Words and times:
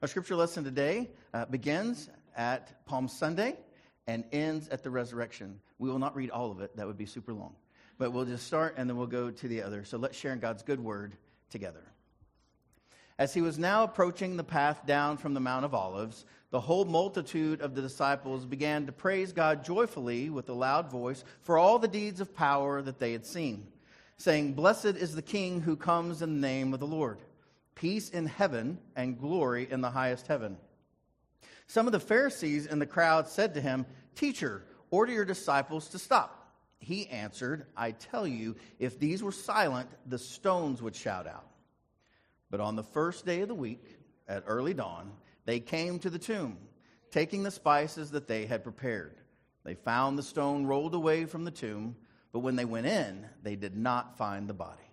Our 0.00 0.06
scripture 0.06 0.36
lesson 0.36 0.62
today 0.62 1.10
uh, 1.34 1.46
begins 1.46 2.08
at 2.36 2.84
Palm 2.86 3.08
Sunday 3.08 3.56
and 4.06 4.22
ends 4.30 4.68
at 4.68 4.84
the 4.84 4.90
resurrection. 4.90 5.58
We 5.80 5.90
will 5.90 5.98
not 5.98 6.14
read 6.14 6.30
all 6.30 6.52
of 6.52 6.60
it, 6.60 6.76
that 6.76 6.86
would 6.86 6.96
be 6.96 7.04
super 7.04 7.32
long. 7.32 7.56
But 7.98 8.12
we'll 8.12 8.24
just 8.24 8.46
start 8.46 8.74
and 8.76 8.88
then 8.88 8.96
we'll 8.96 9.08
go 9.08 9.32
to 9.32 9.48
the 9.48 9.60
other. 9.60 9.84
So 9.84 9.98
let's 9.98 10.16
share 10.16 10.32
in 10.32 10.38
God's 10.38 10.62
good 10.62 10.78
word 10.78 11.16
together. 11.50 11.82
As 13.18 13.34
he 13.34 13.40
was 13.40 13.58
now 13.58 13.82
approaching 13.82 14.36
the 14.36 14.44
path 14.44 14.86
down 14.86 15.16
from 15.16 15.34
the 15.34 15.40
Mount 15.40 15.64
of 15.64 15.74
Olives, 15.74 16.26
the 16.52 16.60
whole 16.60 16.84
multitude 16.84 17.60
of 17.60 17.74
the 17.74 17.82
disciples 17.82 18.46
began 18.46 18.86
to 18.86 18.92
praise 18.92 19.32
God 19.32 19.64
joyfully 19.64 20.30
with 20.30 20.48
a 20.48 20.52
loud 20.54 20.92
voice 20.92 21.24
for 21.40 21.58
all 21.58 21.80
the 21.80 21.88
deeds 21.88 22.20
of 22.20 22.36
power 22.36 22.80
that 22.82 23.00
they 23.00 23.10
had 23.10 23.26
seen, 23.26 23.66
saying, 24.16 24.52
Blessed 24.52 24.84
is 24.84 25.16
the 25.16 25.22
King 25.22 25.60
who 25.60 25.74
comes 25.74 26.22
in 26.22 26.40
the 26.40 26.46
name 26.46 26.72
of 26.72 26.78
the 26.78 26.86
Lord. 26.86 27.18
Peace 27.78 28.08
in 28.10 28.26
heaven 28.26 28.76
and 28.96 29.20
glory 29.20 29.68
in 29.70 29.80
the 29.80 29.90
highest 29.90 30.26
heaven. 30.26 30.56
Some 31.68 31.86
of 31.86 31.92
the 31.92 32.00
Pharisees 32.00 32.66
in 32.66 32.80
the 32.80 32.86
crowd 32.86 33.28
said 33.28 33.54
to 33.54 33.60
him, 33.60 33.86
Teacher, 34.16 34.64
order 34.90 35.12
your 35.12 35.24
disciples 35.24 35.88
to 35.90 35.98
stop. 35.98 36.56
He 36.80 37.06
answered, 37.06 37.66
I 37.76 37.92
tell 37.92 38.26
you, 38.26 38.56
if 38.80 38.98
these 38.98 39.22
were 39.22 39.30
silent, 39.30 39.88
the 40.06 40.18
stones 40.18 40.82
would 40.82 40.96
shout 40.96 41.28
out. 41.28 41.46
But 42.50 42.58
on 42.58 42.74
the 42.74 42.82
first 42.82 43.24
day 43.24 43.42
of 43.42 43.48
the 43.48 43.54
week, 43.54 43.96
at 44.26 44.42
early 44.48 44.74
dawn, 44.74 45.12
they 45.44 45.60
came 45.60 46.00
to 46.00 46.10
the 46.10 46.18
tomb, 46.18 46.58
taking 47.12 47.44
the 47.44 47.50
spices 47.52 48.10
that 48.10 48.26
they 48.26 48.46
had 48.46 48.64
prepared. 48.64 49.20
They 49.62 49.74
found 49.74 50.18
the 50.18 50.24
stone 50.24 50.66
rolled 50.66 50.96
away 50.96 51.26
from 51.26 51.44
the 51.44 51.52
tomb, 51.52 51.94
but 52.32 52.40
when 52.40 52.56
they 52.56 52.64
went 52.64 52.86
in, 52.86 53.24
they 53.44 53.54
did 53.54 53.76
not 53.76 54.18
find 54.18 54.48
the 54.48 54.54
body. 54.54 54.90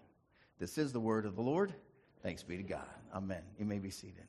This 0.60 0.78
is 0.78 0.94
the 0.94 1.00
word 1.00 1.26
of 1.26 1.36
the 1.36 1.42
Lord. 1.42 1.74
Thanks 2.26 2.42
be 2.42 2.58
to 2.58 2.64
God. 2.64 2.82
Amen. 3.14 3.44
You 3.60 3.66
may 3.66 3.78
be 3.78 3.92
seated. 3.92 4.26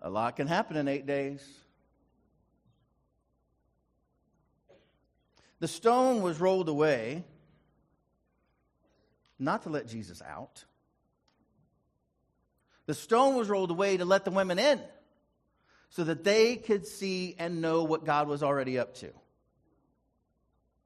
A 0.00 0.08
lot 0.08 0.36
can 0.36 0.46
happen 0.46 0.78
in 0.78 0.88
eight 0.88 1.04
days. 1.04 1.46
The 5.60 5.68
stone 5.68 6.22
was 6.22 6.40
rolled 6.40 6.70
away 6.70 7.24
not 9.38 9.64
to 9.64 9.68
let 9.68 9.86
Jesus 9.86 10.22
out. 10.22 10.64
The 12.86 12.94
stone 12.94 13.36
was 13.36 13.50
rolled 13.50 13.70
away 13.70 13.98
to 13.98 14.06
let 14.06 14.24
the 14.24 14.30
women 14.30 14.58
in 14.58 14.80
so 15.90 16.04
that 16.04 16.24
they 16.24 16.56
could 16.56 16.86
see 16.86 17.36
and 17.38 17.60
know 17.60 17.84
what 17.84 18.06
God 18.06 18.28
was 18.28 18.42
already 18.42 18.78
up 18.78 18.94
to. 18.94 19.12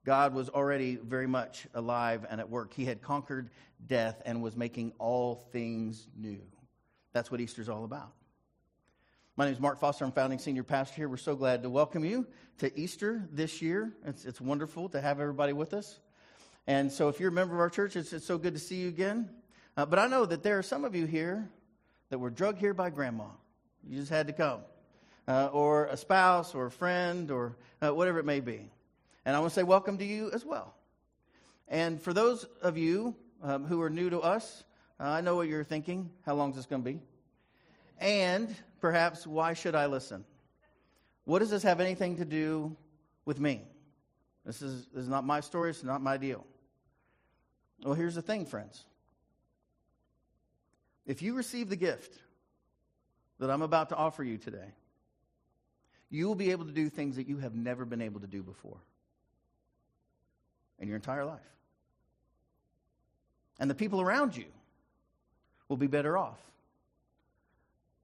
God 0.04 0.34
was 0.34 0.48
already 0.48 0.96
very 0.96 1.26
much 1.26 1.66
alive 1.74 2.24
and 2.30 2.40
at 2.40 2.48
work. 2.48 2.72
He 2.72 2.84
had 2.84 3.02
conquered 3.02 3.50
death 3.86 4.22
and 4.24 4.42
was 4.42 4.56
making 4.56 4.92
all 4.98 5.46
things 5.52 6.08
new. 6.16 6.40
That's 7.12 7.30
what 7.30 7.40
Easter's 7.40 7.68
all 7.68 7.84
about. 7.84 8.12
My 9.36 9.44
name 9.44 9.54
is 9.54 9.60
Mark 9.60 9.78
Foster. 9.78 10.04
I'm 10.04 10.12
founding 10.12 10.38
senior 10.38 10.62
pastor 10.62 10.96
here. 10.96 11.08
We're 11.08 11.16
so 11.16 11.36
glad 11.36 11.62
to 11.62 11.70
welcome 11.70 12.04
you 12.04 12.26
to 12.58 12.78
Easter 12.78 13.28
this 13.30 13.60
year. 13.60 13.92
It's, 14.06 14.24
it's 14.24 14.40
wonderful 14.40 14.88
to 14.90 15.00
have 15.00 15.20
everybody 15.20 15.52
with 15.52 15.74
us. 15.74 15.98
And 16.66 16.92
so, 16.92 17.08
if 17.08 17.20
you're 17.20 17.30
a 17.30 17.32
member 17.32 17.54
of 17.54 17.60
our 17.60 17.70
church, 17.70 17.96
it's, 17.96 18.12
it's 18.12 18.26
so 18.26 18.38
good 18.38 18.54
to 18.54 18.60
see 18.60 18.76
you 18.76 18.88
again. 18.88 19.30
Uh, 19.76 19.86
but 19.86 19.98
I 19.98 20.08
know 20.08 20.26
that 20.26 20.42
there 20.42 20.58
are 20.58 20.62
some 20.62 20.84
of 20.84 20.94
you 20.94 21.06
here 21.06 21.48
that 22.10 22.18
were 22.18 22.30
drugged 22.30 22.58
here 22.58 22.74
by 22.74 22.90
grandma. 22.90 23.24
You 23.88 23.98
just 23.98 24.10
had 24.10 24.26
to 24.26 24.32
come, 24.32 24.60
uh, 25.26 25.48
or 25.52 25.86
a 25.86 25.96
spouse, 25.96 26.54
or 26.54 26.66
a 26.66 26.70
friend, 26.70 27.30
or 27.30 27.56
uh, 27.80 27.94
whatever 27.94 28.18
it 28.18 28.26
may 28.26 28.40
be. 28.40 28.70
And 29.30 29.36
I 29.36 29.38
want 29.38 29.52
to 29.52 29.54
say 29.54 29.62
welcome 29.62 29.96
to 29.98 30.04
you 30.04 30.28
as 30.32 30.44
well. 30.44 30.74
And 31.68 32.02
for 32.02 32.12
those 32.12 32.46
of 32.62 32.76
you 32.76 33.14
um, 33.44 33.64
who 33.64 33.80
are 33.80 33.88
new 33.88 34.10
to 34.10 34.18
us, 34.18 34.64
uh, 34.98 35.04
I 35.04 35.20
know 35.20 35.36
what 35.36 35.46
you're 35.46 35.62
thinking. 35.62 36.10
How 36.26 36.34
long 36.34 36.50
is 36.50 36.56
this 36.56 36.66
going 36.66 36.82
to 36.82 36.90
be? 36.94 36.98
And 38.00 38.52
perhaps, 38.80 39.28
why 39.28 39.52
should 39.52 39.76
I 39.76 39.86
listen? 39.86 40.24
What 41.26 41.38
does 41.38 41.48
this 41.48 41.62
have 41.62 41.78
anything 41.78 42.16
to 42.16 42.24
do 42.24 42.76
with 43.24 43.38
me? 43.38 43.62
This 44.44 44.62
is, 44.62 44.86
this 44.86 45.04
is 45.04 45.08
not 45.08 45.24
my 45.24 45.38
story, 45.38 45.70
it's 45.70 45.84
not 45.84 46.02
my 46.02 46.16
deal. 46.16 46.44
Well, 47.84 47.94
here's 47.94 48.16
the 48.16 48.22
thing, 48.22 48.46
friends. 48.46 48.84
If 51.06 51.22
you 51.22 51.34
receive 51.34 51.68
the 51.68 51.76
gift 51.76 52.18
that 53.38 53.48
I'm 53.48 53.62
about 53.62 53.90
to 53.90 53.94
offer 53.94 54.24
you 54.24 54.38
today, 54.38 54.74
you 56.10 56.26
will 56.26 56.34
be 56.34 56.50
able 56.50 56.64
to 56.64 56.72
do 56.72 56.88
things 56.88 57.14
that 57.14 57.28
you 57.28 57.38
have 57.38 57.54
never 57.54 57.84
been 57.84 58.02
able 58.02 58.18
to 58.18 58.26
do 58.26 58.42
before 58.42 58.80
in 60.80 60.88
your 60.88 60.96
entire 60.96 61.24
life. 61.24 61.40
And 63.58 63.70
the 63.70 63.74
people 63.74 64.00
around 64.00 64.36
you 64.36 64.46
will 65.68 65.76
be 65.76 65.86
better 65.86 66.16
off 66.16 66.38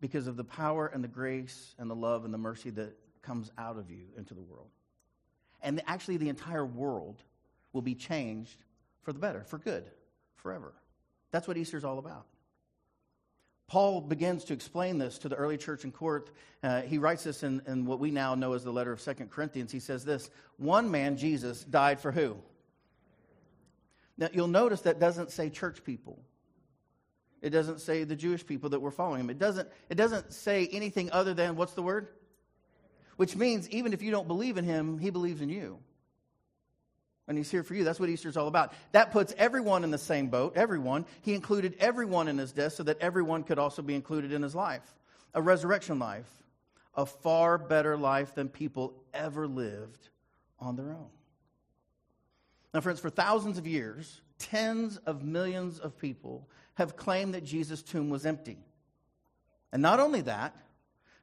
because 0.01 0.27
of 0.27 0.37
the 0.37 0.45
power 0.45 0.87
and 0.87 1.03
the 1.03 1.09
grace 1.09 1.75
and 1.79 1.91
the 1.91 1.95
love 1.95 2.25
and 2.25 2.33
the 2.33 2.39
mercy 2.39 2.71
that 2.71 2.95
comes 3.23 3.51
out 3.59 3.79
of 3.79 3.91
you 3.91 4.05
into 4.17 4.35
the 4.35 4.43
world. 4.43 4.69
And 5.63 5.83
actually, 5.87 6.19
the 6.19 6.29
entire 6.29 6.65
world 6.65 7.17
will 7.73 7.83
be 7.83 7.95
changed 7.95 8.59
for 9.03 9.13
the 9.13 9.19
better, 9.19 9.43
for 9.43 9.59
good, 9.59 9.85
forever. 10.37 10.75
That's 11.33 11.49
what 11.49 11.57
Easter 11.57 11.77
is 11.77 11.85
all 11.85 11.99
about. 11.99 12.27
Paul 13.69 14.01
begins 14.01 14.45
to 14.45 14.53
explain 14.53 14.99
this 14.99 15.19
to 15.19 15.29
the 15.29 15.35
early 15.35 15.57
church 15.57 15.83
in 15.83 15.91
Corinth. 15.91 16.31
Uh, 16.63 16.83
he 16.83 16.99
writes 16.99 17.25
this 17.25 17.43
in, 17.43 17.63
in 17.67 17.85
what 17.85 17.99
we 17.99 18.13
now 18.13 18.37
know 18.37 18.53
as 18.53 18.63
the 18.63 18.71
letter 18.71 18.93
of 18.93 19.01
Second 19.01 19.31
Corinthians. 19.31 19.73
He 19.73 19.81
says 19.81 20.05
this 20.05 20.31
One 20.57 20.91
man, 20.91 21.17
Jesus, 21.17 21.65
died 21.65 21.99
for 22.01 22.13
who? 22.13 22.37
Now, 24.19 24.29
you'll 24.33 24.49
notice 24.49 24.83
that 24.83 24.99
doesn't 24.99 25.31
say 25.31 25.51
church 25.51 25.85
people. 25.85 26.19
It 27.43 27.51
doesn't 27.51 27.81
say 27.81 28.05
the 28.05 28.17
Jewish 28.17 28.45
people 28.47 28.71
that 28.71 28.81
were 28.81 28.91
following 28.91 29.21
him. 29.21 29.31
It 29.31 29.39
doesn't, 29.39 29.69
it 29.91 29.95
doesn't 29.95 30.33
say 30.33 30.67
anything 30.73 31.11
other 31.13 31.35
than, 31.35 31.57
what's 31.57 31.75
the 31.75 31.83
word? 31.83 32.09
Which 33.17 33.37
means 33.37 33.69
even 33.71 33.93
if 33.93 34.03
you 34.03 34.11
don't 34.11 34.27
believe 34.27 34.57
in 34.57 34.65
him, 34.65 34.99
he 34.99 35.11
believes 35.11 35.41
in 35.41 35.49
you. 35.49 35.79
And 37.29 37.37
he's 37.37 37.51
here 37.51 37.63
for 37.63 37.75
you. 37.75 37.85
That's 37.85 37.99
what 37.99 38.09
Easter's 38.09 38.37
all 38.37 38.47
about. 38.47 38.73
That 38.93 39.11
puts 39.11 39.35
everyone 39.37 39.85
in 39.85 39.91
the 39.91 39.99
same 39.99 40.29
boat, 40.29 40.57
everyone. 40.57 41.07
He 41.23 41.35
included 41.35 41.77
everyone 41.81 42.29
in 42.29 42.39
his 42.39 42.53
death 42.53 42.75
so 42.75 42.85
that 42.85 43.01
everyone 43.01 43.43
could 43.43 43.59
also 43.59 43.83
be 43.83 43.95
included 43.95 44.33
in 44.33 44.43
his 44.43 44.55
life. 44.55 44.95
A 45.35 45.43
resurrection 45.43 45.99
life, 45.99 46.31
a 46.95 47.05
far 47.05 47.59
better 47.59 47.97
life 47.97 48.35
than 48.35 48.49
people 48.49 48.95
ever 49.13 49.47
lived 49.47 50.09
on 50.59 50.77
their 50.77 50.91
own. 50.91 51.09
Now, 52.77 52.83
friends, 52.83 53.01
for 53.01 53.09
thousands 53.09 53.57
of 53.57 53.67
years, 53.67 54.21
tens 54.39 54.99
of 55.07 55.25
millions 55.25 55.79
of 55.79 55.97
people 55.97 56.47
have 56.75 56.95
claimed 56.95 57.33
that 57.33 57.43
Jesus' 57.43 57.83
tomb 57.83 58.11
was 58.11 58.27
empty. 58.27 58.59
And 59.73 59.81
not 59.81 59.99
only 59.99 60.21
that, 60.21 60.55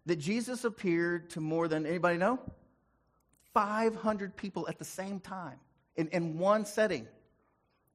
that 0.08 0.16
Jesus 0.16 0.64
appeared 0.64 1.30
to 1.30 1.42
more 1.42 1.68
than 1.68 1.86
anybody 1.86 2.18
know? 2.18 2.40
500 3.54 4.36
people 4.36 4.68
at 4.68 4.80
the 4.80 4.84
same 4.84 5.20
time 5.20 5.60
in, 5.96 6.08
in 6.08 6.40
one 6.40 6.66
setting. 6.66 7.06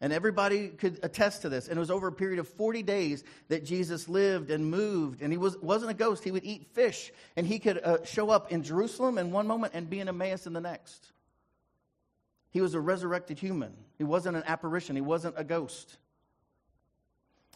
And 0.00 0.12
everybody 0.12 0.68
could 0.68 1.00
attest 1.02 1.42
to 1.42 1.48
this. 1.48 1.66
And 1.66 1.78
it 1.78 1.80
was 1.80 1.90
over 1.90 2.06
a 2.06 2.12
period 2.12 2.38
of 2.38 2.46
40 2.46 2.84
days 2.84 3.24
that 3.48 3.64
Jesus 3.64 4.08
lived 4.08 4.52
and 4.52 4.70
moved. 4.70 5.20
And 5.20 5.32
he 5.32 5.36
was, 5.36 5.56
wasn't 5.56 5.90
a 5.90 5.94
ghost. 5.94 6.22
He 6.22 6.30
would 6.30 6.44
eat 6.44 6.68
fish. 6.74 7.10
And 7.34 7.44
he 7.44 7.58
could 7.58 7.78
uh, 7.82 8.04
show 8.04 8.30
up 8.30 8.52
in 8.52 8.62
Jerusalem 8.62 9.18
in 9.18 9.32
one 9.32 9.48
moment 9.48 9.72
and 9.74 9.90
be 9.90 9.98
in 9.98 10.06
Emmaus 10.06 10.46
in 10.46 10.52
the 10.52 10.60
next. 10.60 11.10
He 12.50 12.60
was 12.60 12.74
a 12.74 12.80
resurrected 12.80 13.38
human. 13.38 13.74
He 13.96 14.04
wasn't 14.04 14.36
an 14.36 14.44
apparition. 14.46 14.96
He 14.96 15.02
wasn't 15.02 15.34
a 15.36 15.44
ghost. 15.44 15.98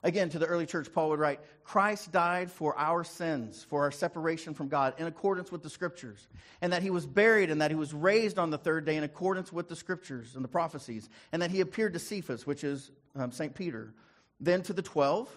Again, 0.05 0.31
to 0.31 0.39
the 0.39 0.47
early 0.47 0.67
church, 0.67 0.93
Paul 0.93 1.11
would 1.11 1.21
write 1.21 1.41
Christ 1.63 2.11
died 2.11 2.51
for 2.51 2.77
our 2.77 3.05
sins, 3.05 3.65
for 3.69 3.83
our 3.83 3.93
separation 3.93 4.53
from 4.53 4.69
God, 4.69 4.95
in 4.99 5.07
accordance 5.07 5.53
with 5.53 5.63
the 5.63 5.71
scriptures, 5.71 6.27
and 6.61 6.73
that 6.73 6.83
he 6.83 6.91
was 6.91 7.07
buried 7.07 7.51
and 7.51 7.63
that 7.63 7.71
he 7.71 7.77
was 7.77 7.95
raised 7.95 8.39
on 8.39 8.51
the 8.51 8.59
third 8.59 8.85
day 8.85 8.97
in 8.97 9.05
accordance 9.05 9.53
with 9.53 9.69
the 9.69 9.77
scriptures 9.77 10.35
and 10.35 10.43
the 10.43 10.49
prophecies, 10.49 11.09
and 11.31 11.41
that 11.41 11.53
he 11.53 11.61
appeared 11.61 11.93
to 11.93 12.01
Cephas, 12.01 12.47
which 12.47 12.65
is 12.65 12.91
um, 13.15 13.31
St. 13.31 13.55
Peter, 13.55 13.95
then 14.41 14.63
to 14.63 14.73
the 14.73 14.83
twelve. 14.83 15.29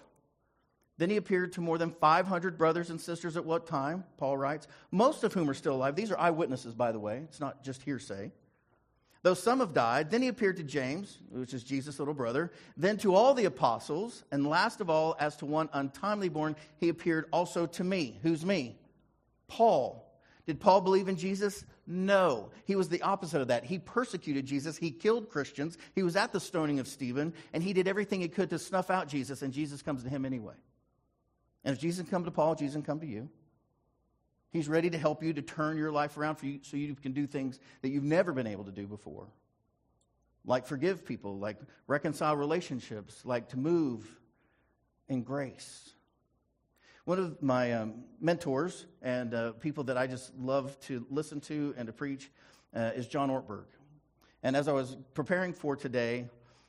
Then 0.98 1.10
he 1.10 1.18
appeared 1.18 1.52
to 1.52 1.60
more 1.60 1.76
than 1.76 1.90
500 1.90 2.56
brothers 2.56 2.88
and 2.88 2.98
sisters 2.98 3.36
at 3.36 3.44
what 3.44 3.66
time? 3.66 4.04
Paul 4.16 4.38
writes, 4.38 4.66
most 4.90 5.24
of 5.24 5.34
whom 5.34 5.50
are 5.50 5.54
still 5.54 5.74
alive. 5.74 5.94
These 5.94 6.10
are 6.10 6.18
eyewitnesses, 6.18 6.74
by 6.74 6.90
the 6.90 6.98
way. 6.98 7.18
It's 7.24 7.38
not 7.38 7.62
just 7.62 7.82
hearsay 7.82 8.32
though 9.26 9.34
some 9.34 9.58
have 9.58 9.74
died. 9.74 10.08
Then 10.08 10.22
he 10.22 10.28
appeared 10.28 10.56
to 10.58 10.62
James, 10.62 11.18
which 11.30 11.52
is 11.52 11.64
Jesus' 11.64 11.98
little 11.98 12.14
brother, 12.14 12.52
then 12.76 12.96
to 12.98 13.12
all 13.12 13.34
the 13.34 13.46
apostles, 13.46 14.22
and 14.30 14.46
last 14.46 14.80
of 14.80 14.88
all, 14.88 15.16
as 15.18 15.34
to 15.38 15.46
one 15.46 15.68
untimely 15.72 16.28
born, 16.28 16.54
he 16.78 16.90
appeared 16.90 17.24
also 17.32 17.66
to 17.66 17.82
me. 17.82 18.20
Who's 18.22 18.46
me? 18.46 18.78
Paul. 19.48 20.08
Did 20.46 20.60
Paul 20.60 20.80
believe 20.80 21.08
in 21.08 21.16
Jesus? 21.16 21.64
No. 21.88 22.50
He 22.66 22.76
was 22.76 22.88
the 22.88 23.02
opposite 23.02 23.40
of 23.40 23.48
that. 23.48 23.64
He 23.64 23.80
persecuted 23.80 24.46
Jesus. 24.46 24.76
He 24.76 24.92
killed 24.92 25.28
Christians. 25.28 25.76
He 25.96 26.04
was 26.04 26.14
at 26.14 26.32
the 26.32 26.38
stoning 26.38 26.78
of 26.78 26.86
Stephen, 26.86 27.34
and 27.52 27.64
he 27.64 27.72
did 27.72 27.88
everything 27.88 28.20
he 28.20 28.28
could 28.28 28.50
to 28.50 28.60
snuff 28.60 28.90
out 28.90 29.08
Jesus, 29.08 29.42
and 29.42 29.52
Jesus 29.52 29.82
comes 29.82 30.04
to 30.04 30.08
him 30.08 30.24
anyway. 30.24 30.54
And 31.64 31.74
if 31.74 31.80
Jesus 31.80 32.08
come 32.08 32.24
to 32.26 32.30
Paul, 32.30 32.54
Jesus 32.54 32.80
come 32.86 33.00
to 33.00 33.06
you. 33.06 33.28
He's 34.50 34.68
ready 34.68 34.90
to 34.90 34.98
help 34.98 35.22
you 35.22 35.32
to 35.34 35.42
turn 35.42 35.76
your 35.76 35.92
life 35.92 36.16
around 36.16 36.36
for 36.36 36.46
you 36.46 36.60
so 36.62 36.76
you 36.76 36.94
can 36.94 37.12
do 37.12 37.26
things 37.26 37.58
that 37.82 37.90
you've 37.90 38.04
never 38.04 38.32
been 38.32 38.46
able 38.46 38.64
to 38.64 38.72
do 38.72 38.86
before. 38.86 39.28
like 40.46 40.66
forgive 40.66 41.04
people, 41.04 41.38
like 41.38 41.58
reconcile 41.86 42.36
relationships, 42.36 43.24
like 43.24 43.48
to 43.48 43.58
move 43.58 44.08
in 45.08 45.22
grace. 45.22 45.92
One 47.04 47.18
of 47.18 47.42
my 47.42 47.72
um, 47.72 48.04
mentors 48.20 48.86
and 49.02 49.34
uh, 49.34 49.52
people 49.52 49.84
that 49.84 49.96
I 49.96 50.06
just 50.06 50.34
love 50.36 50.78
to 50.82 51.04
listen 51.10 51.40
to 51.42 51.74
and 51.76 51.86
to 51.86 51.92
preach 51.92 52.30
uh, 52.74 52.92
is 52.94 53.06
John 53.06 53.28
Ortberg. 53.28 53.66
And 54.42 54.56
as 54.56 54.68
I 54.68 54.72
was 54.72 54.96
preparing 55.14 55.52
for 55.52 55.76
today, 55.76 56.28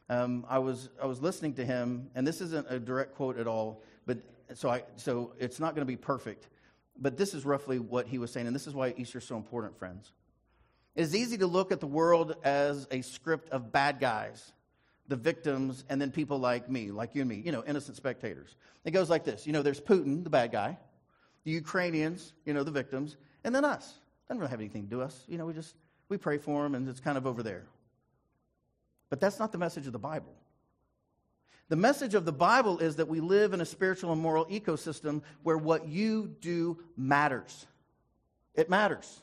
um, 0.10 0.46
I, 0.48 0.60
was, 0.60 0.90
I 1.02 1.06
was 1.06 1.22
listening 1.22 1.54
to 1.56 1.66
him, 1.66 2.10
and 2.16 2.26
this 2.26 2.42
isn't 2.42 2.66
a 2.70 2.80
direct 2.80 3.16
quote 3.16 3.38
at 3.38 3.48
all, 3.48 3.84
but 4.06 4.18
so, 4.54 4.70
I, 4.70 4.84
so 4.96 5.34
it's 5.38 5.60
not 5.60 5.76
going 5.76 5.82
to 5.82 5.92
be 5.92 5.98
perfect. 5.98 6.48
But 7.00 7.18
this 7.18 7.34
is 7.34 7.46
roughly 7.46 7.80
what 7.80 8.08
he 8.08 8.18
was 8.18 8.32
saying, 8.32 8.48
and 8.48 8.56
this 8.56 8.68
is 8.68 8.74
why 8.74 8.94
Easter 8.98 9.20
is 9.20 9.26
so 9.26 9.38
important, 9.38 9.78
friends. 9.78 10.12
It 10.96 11.02
is 11.02 11.16
easy 11.16 11.38
to 11.38 11.48
look 11.48 11.72
at 11.72 11.80
the 11.80 11.88
world 11.88 12.36
as 12.44 12.88
a 12.90 13.02
script 13.02 13.50
of 13.50 13.72
bad 13.72 14.00
guys, 14.00 14.52
the 15.08 15.16
victims, 15.16 15.86
and 15.90 16.02
then 16.02 16.12
people 16.12 16.40
like 16.40 16.70
me, 16.70 16.90
like 16.90 17.14
you 17.14 17.22
and 17.22 17.30
me, 17.30 17.42
you 17.46 17.52
know, 17.52 17.64
innocent 17.68 17.98
spectators. 17.98 18.56
It 18.84 18.92
goes 18.92 19.10
like 19.10 19.24
this 19.24 19.46
you 19.46 19.54
know, 19.54 19.62
there's 19.62 19.80
Putin, 19.80 20.24
the 20.24 20.30
bad 20.30 20.52
guy, 20.52 20.78
the 21.44 21.52
Ukrainians, 21.52 22.34
you 22.46 22.54
know, 22.54 22.64
the 22.64 22.72
victims, 22.72 23.16
and 23.44 23.54
then 23.54 23.64
us. 23.64 23.94
Doesn't 24.28 24.40
really 24.40 24.50
have 24.50 24.60
anything 24.60 24.84
to 24.84 24.90
do 24.90 24.98
with 24.98 25.08
us. 25.08 25.24
You 25.28 25.38
know, 25.38 25.46
we 25.46 25.54
just 25.54 25.76
we 26.10 26.18
pray 26.18 26.38
for 26.38 26.64
them, 26.64 26.74
and 26.74 26.90
it's 26.90 27.00
kind 27.00 27.18
of 27.18 27.28
over 27.28 27.44
there. 27.44 27.66
But 29.10 29.20
that's 29.22 29.40
not 29.40 29.52
the 29.52 29.58
message 29.58 29.86
of 29.86 29.94
the 29.94 30.00
Bible. 30.00 30.34
The 31.70 31.76
message 31.76 32.14
of 32.14 32.24
the 32.24 32.32
Bible 32.32 32.80
is 32.80 32.96
that 32.96 33.10
we 33.10 33.20
live 33.20 33.54
in 33.54 33.60
a 33.60 33.66
spiritual 33.66 34.14
and 34.14 34.22
moral 34.22 34.46
ecosystem 34.46 35.22
where 35.44 35.58
what 35.58 35.88
you 35.88 36.34
do 36.40 36.80
matters. 36.96 37.68
It 38.56 38.70
matters. 38.70 39.22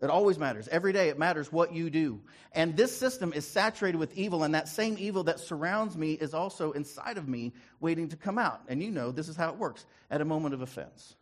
It 0.00 0.10
always 0.10 0.38
matters. 0.38 0.68
Every 0.68 0.92
day 0.92 1.08
it 1.08 1.18
matters 1.18 1.50
what 1.50 1.72
you 1.72 1.90
do. 1.90 2.20
And 2.52 2.76
this 2.76 2.96
system 2.96 3.32
is 3.32 3.46
saturated 3.46 3.98
with 3.98 4.16
evil, 4.16 4.44
and 4.44 4.54
that 4.54 4.68
same 4.68 4.96
evil 4.98 5.24
that 5.24 5.40
surrounds 5.40 5.96
me 5.96 6.12
is 6.12 6.34
also 6.34 6.72
inside 6.72 7.18
of 7.18 7.26
me 7.26 7.52
waiting 7.80 8.08
to 8.10 8.16
come 8.16 8.38
out. 8.38 8.60
And 8.68 8.82
you 8.82 8.90
know 8.90 9.10
this 9.10 9.28
is 9.28 9.36
how 9.36 9.50
it 9.50 9.56
works 9.56 9.86
at 10.10 10.20
a 10.20 10.24
moment 10.24 10.54
of 10.54 10.60
offense 10.60 11.16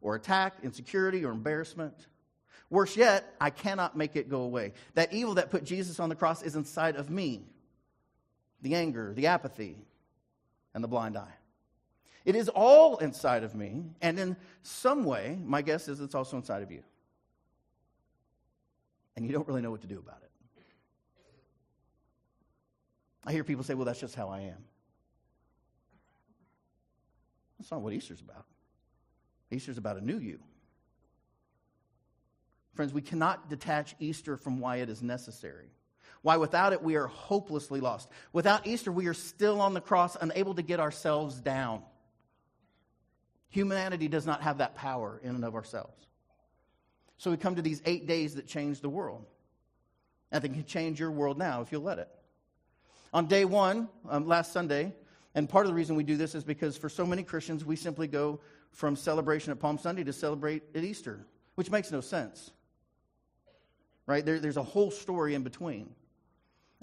or 0.00 0.16
attack, 0.16 0.54
insecurity, 0.62 1.24
or 1.24 1.30
embarrassment. 1.30 1.94
Worse 2.70 2.96
yet, 2.96 3.34
I 3.40 3.50
cannot 3.50 3.96
make 3.96 4.16
it 4.16 4.28
go 4.28 4.40
away. 4.40 4.72
That 4.94 5.12
evil 5.12 5.34
that 5.34 5.50
put 5.50 5.64
Jesus 5.64 6.00
on 6.00 6.08
the 6.08 6.14
cross 6.14 6.42
is 6.42 6.56
inside 6.56 6.96
of 6.96 7.10
me 7.10 7.44
the 8.64 8.74
anger, 8.74 9.12
the 9.14 9.26
apathy, 9.26 9.76
and 10.72 10.82
the 10.82 10.88
blind 10.88 11.18
eye. 11.18 11.34
It 12.24 12.34
is 12.34 12.48
all 12.48 12.96
inside 12.96 13.44
of 13.44 13.54
me, 13.54 13.84
and 14.00 14.18
in 14.18 14.36
some 14.62 15.04
way, 15.04 15.38
my 15.44 15.60
guess 15.60 15.86
is 15.86 16.00
it's 16.00 16.14
also 16.14 16.38
inside 16.38 16.62
of 16.62 16.72
you. 16.72 16.82
And 19.14 19.26
you 19.26 19.32
don't 19.32 19.46
really 19.46 19.60
know 19.60 19.70
what 19.70 19.82
to 19.82 19.86
do 19.86 19.98
about 19.98 20.22
it. 20.22 20.30
I 23.26 23.32
hear 23.32 23.44
people 23.44 23.64
say, 23.64 23.74
well, 23.74 23.84
that's 23.84 24.00
just 24.00 24.14
how 24.14 24.30
I 24.30 24.40
am. 24.40 24.64
That's 27.58 27.70
not 27.70 27.82
what 27.82 27.92
Easter's 27.92 28.22
about. 28.22 28.46
Easter's 29.50 29.76
about 29.76 29.98
a 29.98 30.04
new 30.04 30.18
you. 30.18 30.40
Friends, 32.72 32.94
we 32.94 33.02
cannot 33.02 33.50
detach 33.50 33.94
Easter 34.00 34.38
from 34.38 34.58
why 34.58 34.76
it 34.76 34.88
is 34.88 35.02
necessary. 35.02 35.68
Why 36.24 36.38
without 36.38 36.72
it 36.72 36.82
we 36.82 36.96
are 36.96 37.06
hopelessly 37.06 37.80
lost. 37.80 38.08
Without 38.32 38.66
Easter, 38.66 38.90
we 38.90 39.08
are 39.08 39.14
still 39.14 39.60
on 39.60 39.74
the 39.74 39.80
cross, 39.82 40.16
unable 40.18 40.54
to 40.54 40.62
get 40.62 40.80
ourselves 40.80 41.38
down. 41.38 41.82
Humanity 43.50 44.08
does 44.08 44.24
not 44.24 44.40
have 44.40 44.58
that 44.58 44.74
power 44.74 45.20
in 45.22 45.34
and 45.34 45.44
of 45.44 45.54
ourselves. 45.54 46.06
So 47.18 47.30
we 47.30 47.36
come 47.36 47.56
to 47.56 47.62
these 47.62 47.82
eight 47.84 48.06
days 48.06 48.36
that 48.36 48.46
change 48.46 48.80
the 48.80 48.88
world. 48.88 49.26
And 50.32 50.42
they 50.42 50.48
can 50.48 50.64
change 50.64 50.98
your 50.98 51.10
world 51.10 51.36
now 51.36 51.60
if 51.60 51.70
you'll 51.70 51.82
let 51.82 51.98
it. 51.98 52.08
On 53.12 53.26
day 53.26 53.44
one, 53.44 53.90
um, 54.08 54.26
last 54.26 54.50
Sunday, 54.50 54.94
and 55.34 55.46
part 55.46 55.66
of 55.66 55.72
the 55.72 55.76
reason 55.76 55.94
we 55.94 56.04
do 56.04 56.16
this 56.16 56.34
is 56.34 56.42
because 56.42 56.74
for 56.78 56.88
so 56.88 57.04
many 57.04 57.22
Christians, 57.22 57.66
we 57.66 57.76
simply 57.76 58.08
go 58.08 58.40
from 58.72 58.96
celebration 58.96 59.52
at 59.52 59.60
Palm 59.60 59.76
Sunday 59.76 60.04
to 60.04 60.12
celebrate 60.14 60.62
at 60.74 60.84
Easter, 60.84 61.26
which 61.54 61.70
makes 61.70 61.92
no 61.92 62.00
sense 62.00 62.50
right? 64.06 64.24
There, 64.24 64.38
there's 64.38 64.56
a 64.56 64.62
whole 64.62 64.90
story 64.90 65.34
in 65.34 65.42
between. 65.42 65.90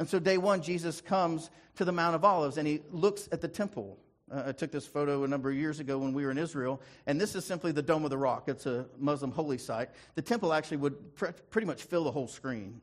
And 0.01 0.09
so, 0.09 0.18
day 0.18 0.39
one, 0.39 0.63
Jesus 0.63 1.00
comes 1.00 1.51
to 1.75 1.86
the 1.86 1.92
Mount 1.92 2.15
of 2.15 2.25
Olives 2.25 2.57
and 2.57 2.68
he 2.68 2.81
looks 2.89 3.30
at 3.31 3.39
the 3.39 3.48
temple. 3.48 4.00
Uh, 4.31 4.45
I 4.48 4.51
took 4.51 4.71
this 4.71 4.88
photo 4.88 5.25
a 5.25 5.27
number 5.27 5.51
of 5.51 5.56
years 5.56 5.80
ago 5.80 6.00
when 6.00 6.12
we 6.12 6.25
were 6.25 6.31
in 6.31 6.39
Israel, 6.39 6.81
and 7.06 7.21
this 7.21 7.36
is 7.36 7.45
simply 7.45 7.71
the 7.71 7.83
Dome 7.83 8.03
of 8.03 8.09
the 8.09 8.18
Rock. 8.18 8.45
It's 8.50 8.65
a 8.65 8.88
Muslim 8.98 9.31
holy 9.31 9.59
site. 9.59 9.89
The 10.15 10.24
temple 10.24 10.53
actually 10.53 10.77
would 10.77 11.13
pre- 11.13 11.33
pretty 11.51 11.68
much 11.68 11.83
fill 11.83 12.03
the 12.03 12.12
whole 12.12 12.27
screen 12.27 12.81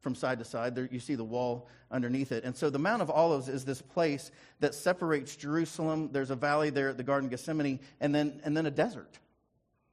from 0.00 0.16
side 0.16 0.40
to 0.40 0.44
side. 0.44 0.74
There, 0.74 0.88
you 0.90 0.98
see 0.98 1.14
the 1.14 1.22
wall 1.22 1.68
underneath 1.92 2.32
it. 2.32 2.42
And 2.42 2.56
so 2.56 2.70
the 2.70 2.78
Mount 2.80 3.02
of 3.02 3.08
Olives 3.08 3.48
is 3.48 3.64
this 3.64 3.80
place 3.80 4.32
that 4.58 4.74
separates 4.74 5.36
Jerusalem. 5.36 6.08
There's 6.10 6.30
a 6.30 6.36
valley 6.36 6.70
there 6.70 6.88
at 6.88 6.96
the 6.96 7.04
Garden 7.04 7.26
of 7.26 7.30
Gethsemane, 7.30 7.78
and 8.00 8.12
then, 8.12 8.40
and 8.42 8.56
then 8.56 8.66
a 8.66 8.72
desert. 8.72 9.16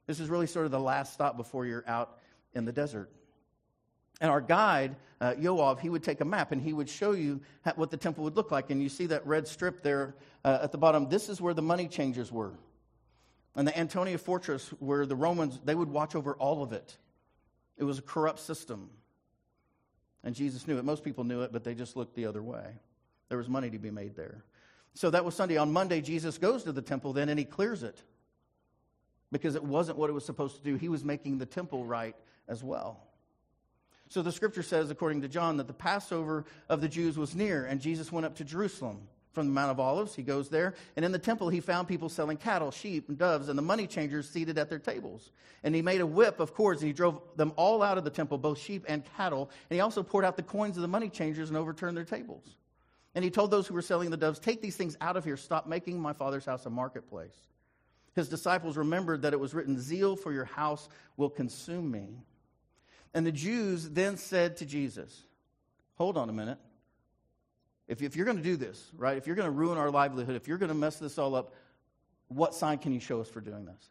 This 0.08 0.18
is 0.18 0.28
really 0.28 0.48
sort 0.48 0.64
of 0.64 0.72
the 0.72 0.80
last 0.80 1.12
stop 1.12 1.36
before 1.36 1.64
you're 1.64 1.84
out 1.86 2.18
in 2.54 2.64
the 2.64 2.72
desert. 2.72 3.08
And 4.20 4.30
our 4.30 4.40
guide, 4.40 4.96
uh, 5.20 5.34
Yoav, 5.34 5.80
he 5.80 5.90
would 5.90 6.02
take 6.02 6.20
a 6.20 6.24
map 6.24 6.52
and 6.52 6.60
he 6.60 6.72
would 6.72 6.88
show 6.88 7.12
you 7.12 7.40
what 7.74 7.90
the 7.90 7.96
temple 7.96 8.24
would 8.24 8.36
look 8.36 8.50
like. 8.50 8.70
And 8.70 8.82
you 8.82 8.88
see 8.88 9.06
that 9.06 9.26
red 9.26 9.46
strip 9.46 9.82
there 9.82 10.14
uh, 10.44 10.60
at 10.62 10.72
the 10.72 10.78
bottom. 10.78 11.08
This 11.08 11.28
is 11.28 11.40
where 11.40 11.54
the 11.54 11.62
money 11.62 11.88
changers 11.88 12.32
were. 12.32 12.52
And 13.54 13.66
the 13.66 13.78
Antonia 13.78 14.18
fortress, 14.18 14.68
where 14.80 15.06
the 15.06 15.16
Romans, 15.16 15.60
they 15.64 15.74
would 15.74 15.88
watch 15.88 16.14
over 16.14 16.34
all 16.34 16.62
of 16.62 16.72
it. 16.72 16.96
It 17.78 17.84
was 17.84 17.98
a 17.98 18.02
corrupt 18.02 18.40
system. 18.40 18.90
And 20.24 20.34
Jesus 20.34 20.66
knew 20.66 20.78
it. 20.78 20.84
Most 20.84 21.04
people 21.04 21.24
knew 21.24 21.42
it, 21.42 21.52
but 21.52 21.64
they 21.64 21.74
just 21.74 21.96
looked 21.96 22.14
the 22.14 22.26
other 22.26 22.42
way. 22.42 22.64
There 23.28 23.38
was 23.38 23.48
money 23.48 23.70
to 23.70 23.78
be 23.78 23.90
made 23.90 24.16
there. 24.16 24.44
So 24.94 25.10
that 25.10 25.24
was 25.24 25.34
Sunday. 25.34 25.56
On 25.56 25.72
Monday, 25.72 26.00
Jesus 26.00 26.38
goes 26.38 26.64
to 26.64 26.72
the 26.72 26.82
temple 26.82 27.12
then 27.12 27.28
and 27.28 27.38
he 27.38 27.44
clears 27.44 27.82
it 27.82 28.02
because 29.30 29.54
it 29.54 29.62
wasn't 29.62 29.98
what 29.98 30.08
it 30.08 30.14
was 30.14 30.24
supposed 30.24 30.56
to 30.56 30.62
do. 30.62 30.76
He 30.76 30.88
was 30.88 31.04
making 31.04 31.38
the 31.38 31.46
temple 31.46 31.84
right 31.84 32.16
as 32.48 32.64
well. 32.64 33.05
So 34.08 34.22
the 34.22 34.32
scripture 34.32 34.62
says, 34.62 34.90
according 34.90 35.22
to 35.22 35.28
John, 35.28 35.56
that 35.56 35.66
the 35.66 35.72
Passover 35.72 36.44
of 36.68 36.80
the 36.80 36.88
Jews 36.88 37.18
was 37.18 37.34
near, 37.34 37.64
and 37.66 37.80
Jesus 37.80 38.12
went 38.12 38.26
up 38.26 38.36
to 38.36 38.44
Jerusalem 38.44 39.08
from 39.32 39.48
the 39.48 39.52
Mount 39.52 39.70
of 39.70 39.80
Olives. 39.80 40.14
He 40.14 40.22
goes 40.22 40.48
there, 40.48 40.74
and 40.96 41.04
in 41.04 41.12
the 41.12 41.18
temple 41.18 41.48
he 41.48 41.60
found 41.60 41.88
people 41.88 42.08
selling 42.08 42.36
cattle, 42.36 42.70
sheep, 42.70 43.08
and 43.08 43.18
doves, 43.18 43.48
and 43.48 43.58
the 43.58 43.62
money 43.62 43.86
changers 43.86 44.28
seated 44.28 44.56
at 44.58 44.70
their 44.70 44.78
tables. 44.78 45.30
And 45.62 45.74
he 45.74 45.82
made 45.82 46.00
a 46.00 46.06
whip 46.06 46.40
of 46.40 46.54
cords, 46.54 46.80
and 46.80 46.86
he 46.86 46.92
drove 46.92 47.20
them 47.36 47.52
all 47.56 47.82
out 47.82 47.98
of 47.98 48.04
the 48.04 48.10
temple, 48.10 48.38
both 48.38 48.58
sheep 48.58 48.84
and 48.88 49.04
cattle. 49.16 49.50
And 49.68 49.76
he 49.76 49.80
also 49.80 50.02
poured 50.02 50.24
out 50.24 50.36
the 50.36 50.42
coins 50.42 50.76
of 50.76 50.82
the 50.82 50.88
money 50.88 51.10
changers 51.10 51.48
and 51.48 51.58
overturned 51.58 51.96
their 51.96 52.04
tables. 52.04 52.56
And 53.14 53.24
he 53.24 53.30
told 53.30 53.50
those 53.50 53.66
who 53.66 53.74
were 53.74 53.82
selling 53.82 54.10
the 54.10 54.16
doves, 54.16 54.38
Take 54.38 54.62
these 54.62 54.76
things 54.76 54.96
out 55.00 55.16
of 55.16 55.24
here. 55.24 55.36
Stop 55.36 55.66
making 55.66 56.00
my 56.00 56.12
father's 56.12 56.44
house 56.44 56.64
a 56.66 56.70
marketplace. 56.70 57.36
His 58.14 58.28
disciples 58.28 58.78
remembered 58.78 59.22
that 59.22 59.34
it 59.34 59.40
was 59.40 59.52
written, 59.52 59.78
Zeal 59.78 60.16
for 60.16 60.32
your 60.32 60.44
house 60.46 60.88
will 61.18 61.28
consume 61.28 61.90
me. 61.90 62.20
And 63.16 63.26
the 63.26 63.32
Jews 63.32 63.88
then 63.88 64.18
said 64.18 64.58
to 64.58 64.66
Jesus, 64.66 65.22
Hold 65.94 66.18
on 66.18 66.28
a 66.28 66.34
minute. 66.34 66.58
If, 67.88 68.02
if 68.02 68.14
you're 68.14 68.26
going 68.26 68.36
to 68.36 68.42
do 68.42 68.58
this, 68.58 68.90
right, 68.94 69.16
if 69.16 69.26
you're 69.26 69.36
going 69.36 69.46
to 69.46 69.52
ruin 69.52 69.78
our 69.78 69.90
livelihood, 69.90 70.36
if 70.36 70.46
you're 70.46 70.58
going 70.58 70.68
to 70.68 70.74
mess 70.74 70.98
this 70.98 71.16
all 71.16 71.34
up, 71.34 71.54
what 72.28 72.54
sign 72.54 72.76
can 72.76 72.92
you 72.92 73.00
show 73.00 73.22
us 73.22 73.30
for 73.30 73.40
doing 73.40 73.64
this? 73.64 73.88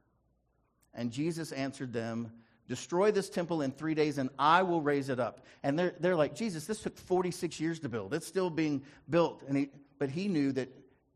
And 0.93 1.11
Jesus 1.11 1.51
answered 1.51 1.91
them, 1.91 2.33
Destroy 2.67 3.09
this 3.09 3.27
temple 3.27 3.63
in 3.63 3.71
three 3.71 3.95
days, 3.95 4.19
and 4.19 4.29
I 4.37 4.61
will 4.61 4.79
raise 4.79 5.09
it 5.09 5.19
up. 5.19 5.43
And 5.63 5.77
they're, 5.77 5.95
they're 5.99 6.15
like, 6.15 6.35
Jesus, 6.35 6.67
this 6.67 6.83
took 6.83 6.95
46 6.95 7.59
years 7.59 7.79
to 7.79 7.89
build. 7.89 8.13
It's 8.13 8.27
still 8.27 8.51
being 8.51 8.83
built. 9.09 9.41
And 9.47 9.57
he, 9.57 9.69
but 9.97 10.11
he 10.11 10.27
knew 10.27 10.51
that 10.51 10.69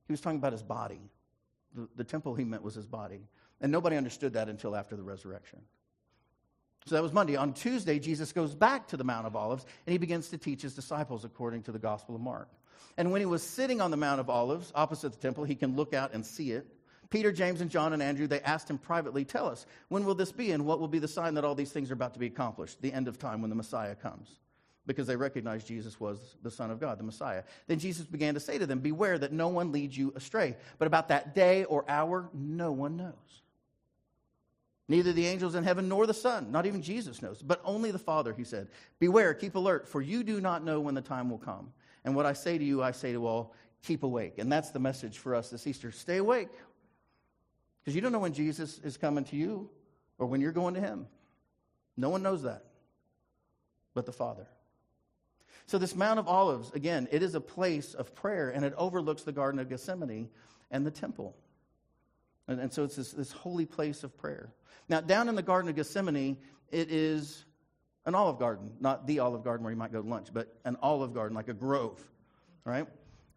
he 0.08 0.14
was 0.14 0.20
talking 0.20 0.40
about 0.40 0.54
his 0.54 0.64
body. 0.64 1.12
The, 1.76 1.88
the 1.96 2.04
temple 2.04 2.34
he 2.34 2.44
meant 2.44 2.64
was 2.64 2.74
his 2.74 2.88
body. 2.88 3.28
And 3.62 3.72
nobody 3.72 3.98
understood 3.98 4.34
that 4.34 4.50
until 4.50 4.76
after 4.76 4.96
the 4.96 5.04
resurrection. 5.04 5.60
So 6.90 6.96
that 6.96 7.04
was 7.04 7.14
Monday. 7.14 7.36
On 7.36 7.54
Tuesday, 7.54 8.00
Jesus 8.00 8.34
goes 8.34 8.56
back 8.56 8.88
to 8.88 8.98
the 8.98 9.04
Mount 9.04 9.28
of 9.28 9.36
Olives 9.36 9.64
and 9.86 9.92
he 9.92 10.00
begins 10.00 10.30
to 10.30 10.40
teach 10.40 10.64
his 10.64 10.74
disciples 10.74 11.24
according 11.24 11.62
to 11.64 11.72
the 11.72 11.78
Gospel 11.78 12.16
of 12.16 12.22
Mark. 12.22 12.50
And 12.98 13.12
when 13.12 13.22
he 13.22 13.28
was 13.28 13.44
sitting 13.44 13.80
on 13.80 13.92
the 13.92 13.98
Mount 13.98 14.20
of 14.20 14.28
Olives 14.28 14.72
opposite 14.74 15.12
the 15.12 15.20
temple, 15.20 15.44
he 15.44 15.54
can 15.54 15.76
look 15.76 15.94
out 15.94 16.16
and 16.16 16.26
see 16.26 16.52
it. 16.52 16.66
Peter, 17.12 17.32
James, 17.32 17.62
and 17.62 17.70
John 17.70 17.94
and 17.94 18.02
Andrew, 18.02 18.26
they 18.26 18.42
asked 18.42 18.72
him 18.72 18.80
privately, 18.80 19.24
Tell 19.24 19.48
us, 19.48 19.68
when 19.90 20.04
will 20.04 20.16
this 20.16 20.32
be 20.32 20.52
and 20.52 20.66
what 20.66 20.80
will 20.80 20.88
be 20.88 20.98
the 20.98 21.08
sign 21.08 21.36
that 21.36 21.46
all 21.46 21.54
these 21.54 21.72
things 21.72 21.92
are 21.92 21.94
about 21.94 22.16
to 22.16 22.20
be 22.20 22.26
accomplished, 22.26 22.82
the 22.82 22.92
end 22.92 23.08
of 23.08 23.20
time 23.20 23.42
when 23.42 23.52
the 23.52 23.56
Messiah 23.56 23.94
comes? 23.94 24.40
Because 24.88 25.06
they 25.06 25.16
recognized 25.16 25.68
Jesus 25.68 26.00
was 26.00 26.38
the 26.42 26.50
Son 26.50 26.72
of 26.72 26.80
God, 26.80 26.98
the 26.98 27.04
Messiah. 27.04 27.44
Then 27.68 27.78
Jesus 27.78 28.08
began 28.08 28.34
to 28.34 28.40
say 28.40 28.58
to 28.58 28.66
them, 28.66 28.80
Beware 28.80 29.20
that 29.20 29.32
no 29.32 29.50
one 29.50 29.72
leads 29.72 29.96
you 29.96 30.12
astray. 30.16 30.58
But 30.80 30.88
about 30.88 31.10
that 31.10 31.36
day 31.36 31.66
or 31.66 31.86
hour, 31.88 32.32
no 32.34 32.72
one 32.72 32.98
knows 32.98 33.44
Neither 34.90 35.14
the 35.14 35.28
angels 35.28 35.56
in 35.56 35.64
heaven 35.64 35.88
nor 35.88 36.06
the 36.08 36.14
Son, 36.14 36.52
not 36.52 36.66
even 36.66 36.82
Jesus 36.82 37.22
knows, 37.22 37.42
but 37.42 37.62
only 37.64 37.92
the 37.92 38.00
Father, 38.00 38.34
he 38.34 38.44
said. 38.44 38.68
Beware, 39.00 39.34
keep 39.34 39.56
alert, 39.56 39.88
for 39.88 40.02
you 40.02 40.24
do 40.24 40.42
not 40.42 40.66
know 40.66 40.82
when 40.82 40.96
the 40.96 41.02
time 41.02 41.30
will 41.30 41.38
come. 41.38 41.72
And 42.04 42.16
what 42.16 42.26
I 42.26 42.34
say 42.34 42.58
to 42.58 42.64
you, 42.64 42.82
I 42.82 42.92
say 42.92 43.14
to 43.14 43.26
all, 43.28 43.54
keep 43.84 44.04
awake. 44.04 44.40
And 44.40 44.52
that's 44.52 44.72
the 44.72 44.80
message 44.80 45.20
for 45.20 45.36
us 45.36 45.50
this 45.50 45.68
Easter. 45.68 45.92
Stay 45.92 46.18
awake. 46.18 46.50
Because 47.80 47.96
you 47.96 48.02
don't 48.02 48.12
know 48.12 48.20
when 48.20 48.34
Jesus 48.34 48.80
is 48.80 48.98
coming 48.98 49.24
to 49.26 49.36
you 49.36 49.70
or 50.18 50.26
when 50.26 50.42
you're 50.42 50.52
going 50.52 50.74
to 50.74 50.82
him. 50.82 51.06
No 51.96 52.10
one 52.10 52.24
knows 52.24 52.44
that 52.44 52.66
but 53.94 54.06
the 54.06 54.12
Father. 54.12 54.48
So, 55.66 55.78
this 55.78 55.96
Mount 55.96 56.20
of 56.20 56.28
Olives, 56.28 56.72
again, 56.72 57.08
it 57.12 57.22
is 57.22 57.36
a 57.36 57.42
place 57.42 57.94
of 57.94 58.16
prayer, 58.16 58.50
and 58.50 58.66
it 58.66 58.74
overlooks 58.78 59.24
the 59.24 59.32
Garden 59.32 59.60
of 59.60 59.70
Gethsemane 59.70 60.30
and 60.72 60.86
the 60.86 60.92
temple. 60.92 61.36
And, 62.50 62.60
and 62.60 62.74
so, 62.74 62.84
it's 62.84 62.96
this, 62.96 63.12
this 63.12 63.32
holy 63.32 63.66
place 63.66 64.04
of 64.04 64.18
prayer. 64.18 64.52
Now, 64.90 65.00
down 65.00 65.30
in 65.30 65.36
the 65.36 65.44
Garden 65.44 65.70
of 65.70 65.76
Gethsemane, 65.76 66.36
it 66.72 66.92
is 66.92 67.46
an 68.06 68.16
olive 68.16 68.40
garden, 68.40 68.72
not 68.80 69.06
the 69.06 69.20
olive 69.20 69.44
garden 69.44 69.64
where 69.64 69.72
you 69.72 69.78
might 69.78 69.94
go 69.94 70.02
to 70.02 70.08
lunch, 70.08 70.30
but 70.34 70.58
an 70.66 70.76
olive 70.82 71.14
garden, 71.14 71.36
like 71.36 71.48
a 71.48 71.54
grove, 71.54 72.04
right? 72.66 72.88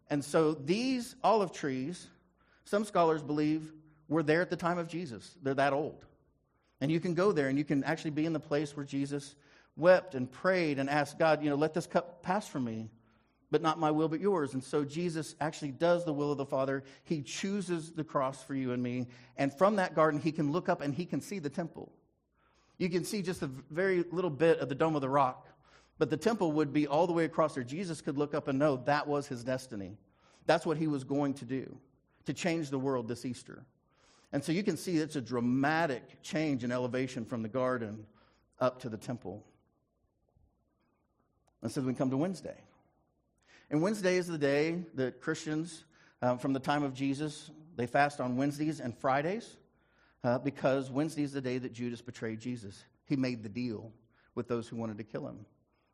And 0.09 0.25
so, 0.25 0.53
these 0.55 1.15
olive 1.23 1.51
trees, 1.51 2.07
some 2.65 2.83
scholars 2.83 3.21
believe, 3.21 3.71
were 4.09 4.23
there 4.23 4.41
at 4.41 4.49
the 4.49 4.57
time 4.57 4.79
of 4.79 4.87
Jesus. 4.87 5.37
They're 5.43 5.53
that 5.53 5.73
old. 5.73 6.05
And 6.81 6.91
you 6.91 6.99
can 6.99 7.13
go 7.13 7.31
there 7.31 7.47
and 7.47 7.57
you 7.57 7.63
can 7.63 7.83
actually 7.83 8.11
be 8.11 8.25
in 8.25 8.33
the 8.33 8.39
place 8.39 8.75
where 8.75 8.85
Jesus 8.85 9.35
wept 9.77 10.15
and 10.15 10.29
prayed 10.29 10.79
and 10.79 10.89
asked 10.89 11.17
God, 11.19 11.43
you 11.43 11.49
know, 11.49 11.55
let 11.55 11.73
this 11.73 11.87
cup 11.87 12.23
pass 12.23 12.47
from 12.47 12.65
me, 12.65 12.89
but 13.53 13.61
not 13.61 13.79
my 13.79 13.91
will, 13.91 14.09
but 14.09 14.19
yours. 14.19 14.55
And 14.55 14.63
so 14.63 14.83
Jesus 14.83 15.35
actually 15.39 15.69
does 15.69 16.03
the 16.03 16.11
will 16.11 16.31
of 16.31 16.39
the 16.39 16.45
Father. 16.45 16.83
He 17.03 17.21
chooses 17.21 17.91
the 17.91 18.03
cross 18.03 18.43
for 18.43 18.55
you 18.55 18.71
and 18.71 18.81
me. 18.81 19.05
And 19.37 19.55
from 19.55 19.75
that 19.75 19.93
garden, 19.93 20.19
he 20.19 20.31
can 20.31 20.51
look 20.51 20.69
up 20.69 20.81
and 20.81 20.91
he 20.91 21.05
can 21.05 21.21
see 21.21 21.37
the 21.37 21.51
temple. 21.51 21.91
You 22.79 22.89
can 22.89 23.03
see 23.03 23.21
just 23.21 23.43
a 23.43 23.51
very 23.69 24.05
little 24.11 24.31
bit 24.31 24.57
of 24.57 24.69
the 24.69 24.75
Dome 24.75 24.95
of 24.95 25.01
the 25.01 25.09
Rock, 25.09 25.47
but 25.99 26.09
the 26.09 26.17
temple 26.17 26.51
would 26.53 26.73
be 26.73 26.87
all 26.87 27.05
the 27.05 27.13
way 27.13 27.25
across 27.25 27.53
there. 27.53 27.63
Jesus 27.63 28.01
could 28.01 28.17
look 28.17 28.33
up 28.33 28.47
and 28.47 28.57
know 28.57 28.77
that 28.85 29.07
was 29.07 29.27
his 29.27 29.43
destiny. 29.43 29.97
That's 30.47 30.65
what 30.65 30.77
he 30.77 30.87
was 30.87 31.03
going 31.03 31.35
to 31.35 31.45
do, 31.45 31.77
to 32.25 32.33
change 32.33 32.71
the 32.71 32.79
world 32.79 33.07
this 33.07 33.23
Easter. 33.23 33.63
And 34.31 34.43
so 34.43 34.51
you 34.51 34.63
can 34.63 34.77
see 34.77 34.97
it's 34.97 35.15
a 35.15 35.21
dramatic 35.21 36.23
change 36.23 36.63
in 36.63 36.71
elevation 36.71 37.23
from 37.23 37.43
the 37.43 37.49
garden 37.49 38.07
up 38.59 38.81
to 38.81 38.89
the 38.89 38.97
temple. 38.97 39.45
And 41.61 41.71
so 41.71 41.81
we 41.81 41.93
come 41.93 42.09
to 42.09 42.17
Wednesday. 42.17 42.57
And 43.73 43.81
Wednesday 43.81 44.17
is 44.17 44.27
the 44.27 44.37
day 44.37 44.83
that 44.93 45.19
Christians 45.19 45.85
um, 46.21 46.37
from 46.37 46.53
the 46.53 46.59
time 46.59 46.83
of 46.83 46.93
Jesus, 46.93 47.49
they 47.75 47.87
fast 47.87 48.21
on 48.21 48.37
Wednesdays 48.37 48.79
and 48.79 48.95
Fridays 48.95 49.57
uh, 50.23 50.37
because 50.37 50.91
Wednesday 50.91 51.23
is 51.23 51.33
the 51.33 51.41
day 51.41 51.57
that 51.57 51.73
Judas 51.73 51.99
betrayed 51.99 52.39
Jesus. 52.39 52.83
He 53.05 53.15
made 53.15 53.41
the 53.41 53.49
deal 53.49 53.91
with 54.35 54.47
those 54.47 54.67
who 54.67 54.75
wanted 54.75 54.99
to 54.99 55.03
kill 55.03 55.27
him. 55.27 55.43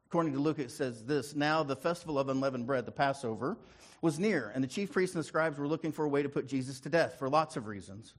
According 0.07 0.33
to 0.33 0.39
Luke, 0.39 0.59
it 0.59 0.71
says 0.71 1.05
this 1.05 1.37
Now 1.37 1.63
the 1.63 1.73
festival 1.77 2.19
of 2.19 2.27
unleavened 2.27 2.67
bread, 2.67 2.85
the 2.85 2.91
Passover, 2.91 3.57
was 4.01 4.19
near, 4.19 4.51
and 4.53 4.61
the 4.61 4.67
chief 4.67 4.91
priests 4.91 5.15
and 5.15 5.23
the 5.23 5.27
scribes 5.27 5.57
were 5.57 5.65
looking 5.65 5.93
for 5.93 6.03
a 6.03 6.09
way 6.09 6.21
to 6.21 6.27
put 6.27 6.47
Jesus 6.47 6.81
to 6.81 6.89
death 6.89 7.17
for 7.17 7.29
lots 7.29 7.55
of 7.55 7.65
reasons, 7.65 8.13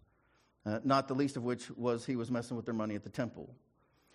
uh, 0.65 0.79
not 0.85 1.07
the 1.07 1.13
least 1.13 1.37
of 1.37 1.45
which 1.45 1.71
was 1.73 2.07
he 2.07 2.17
was 2.17 2.31
messing 2.31 2.57
with 2.57 2.65
their 2.65 2.73
money 2.73 2.95
at 2.95 3.05
the 3.05 3.11
temple. 3.11 3.55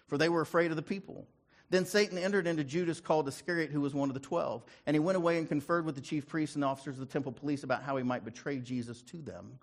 For 0.07 0.17
they 0.17 0.27
were 0.27 0.41
afraid 0.41 0.71
of 0.71 0.75
the 0.75 0.81
people. 0.81 1.27
Then 1.69 1.85
Satan 1.85 2.17
entered 2.17 2.47
into 2.47 2.63
Judas, 2.63 2.99
called 2.99 3.27
Iscariot, 3.27 3.71
who 3.71 3.81
was 3.81 3.93
one 3.93 4.09
of 4.09 4.13
the 4.13 4.19
twelve. 4.19 4.63
And 4.85 4.95
he 4.95 4.99
went 4.99 5.17
away 5.17 5.37
and 5.37 5.47
conferred 5.47 5.85
with 5.85 5.95
the 5.95 6.01
chief 6.01 6.27
priests 6.27 6.55
and 6.55 6.63
officers 6.63 6.95
of 6.95 6.99
the 6.99 7.11
temple 7.11 7.31
police 7.31 7.63
about 7.63 7.83
how 7.83 7.97
he 7.97 8.03
might 8.03 8.23
betray 8.23 8.59
Jesus 8.59 9.01
to 9.03 9.17
them. 9.17 9.59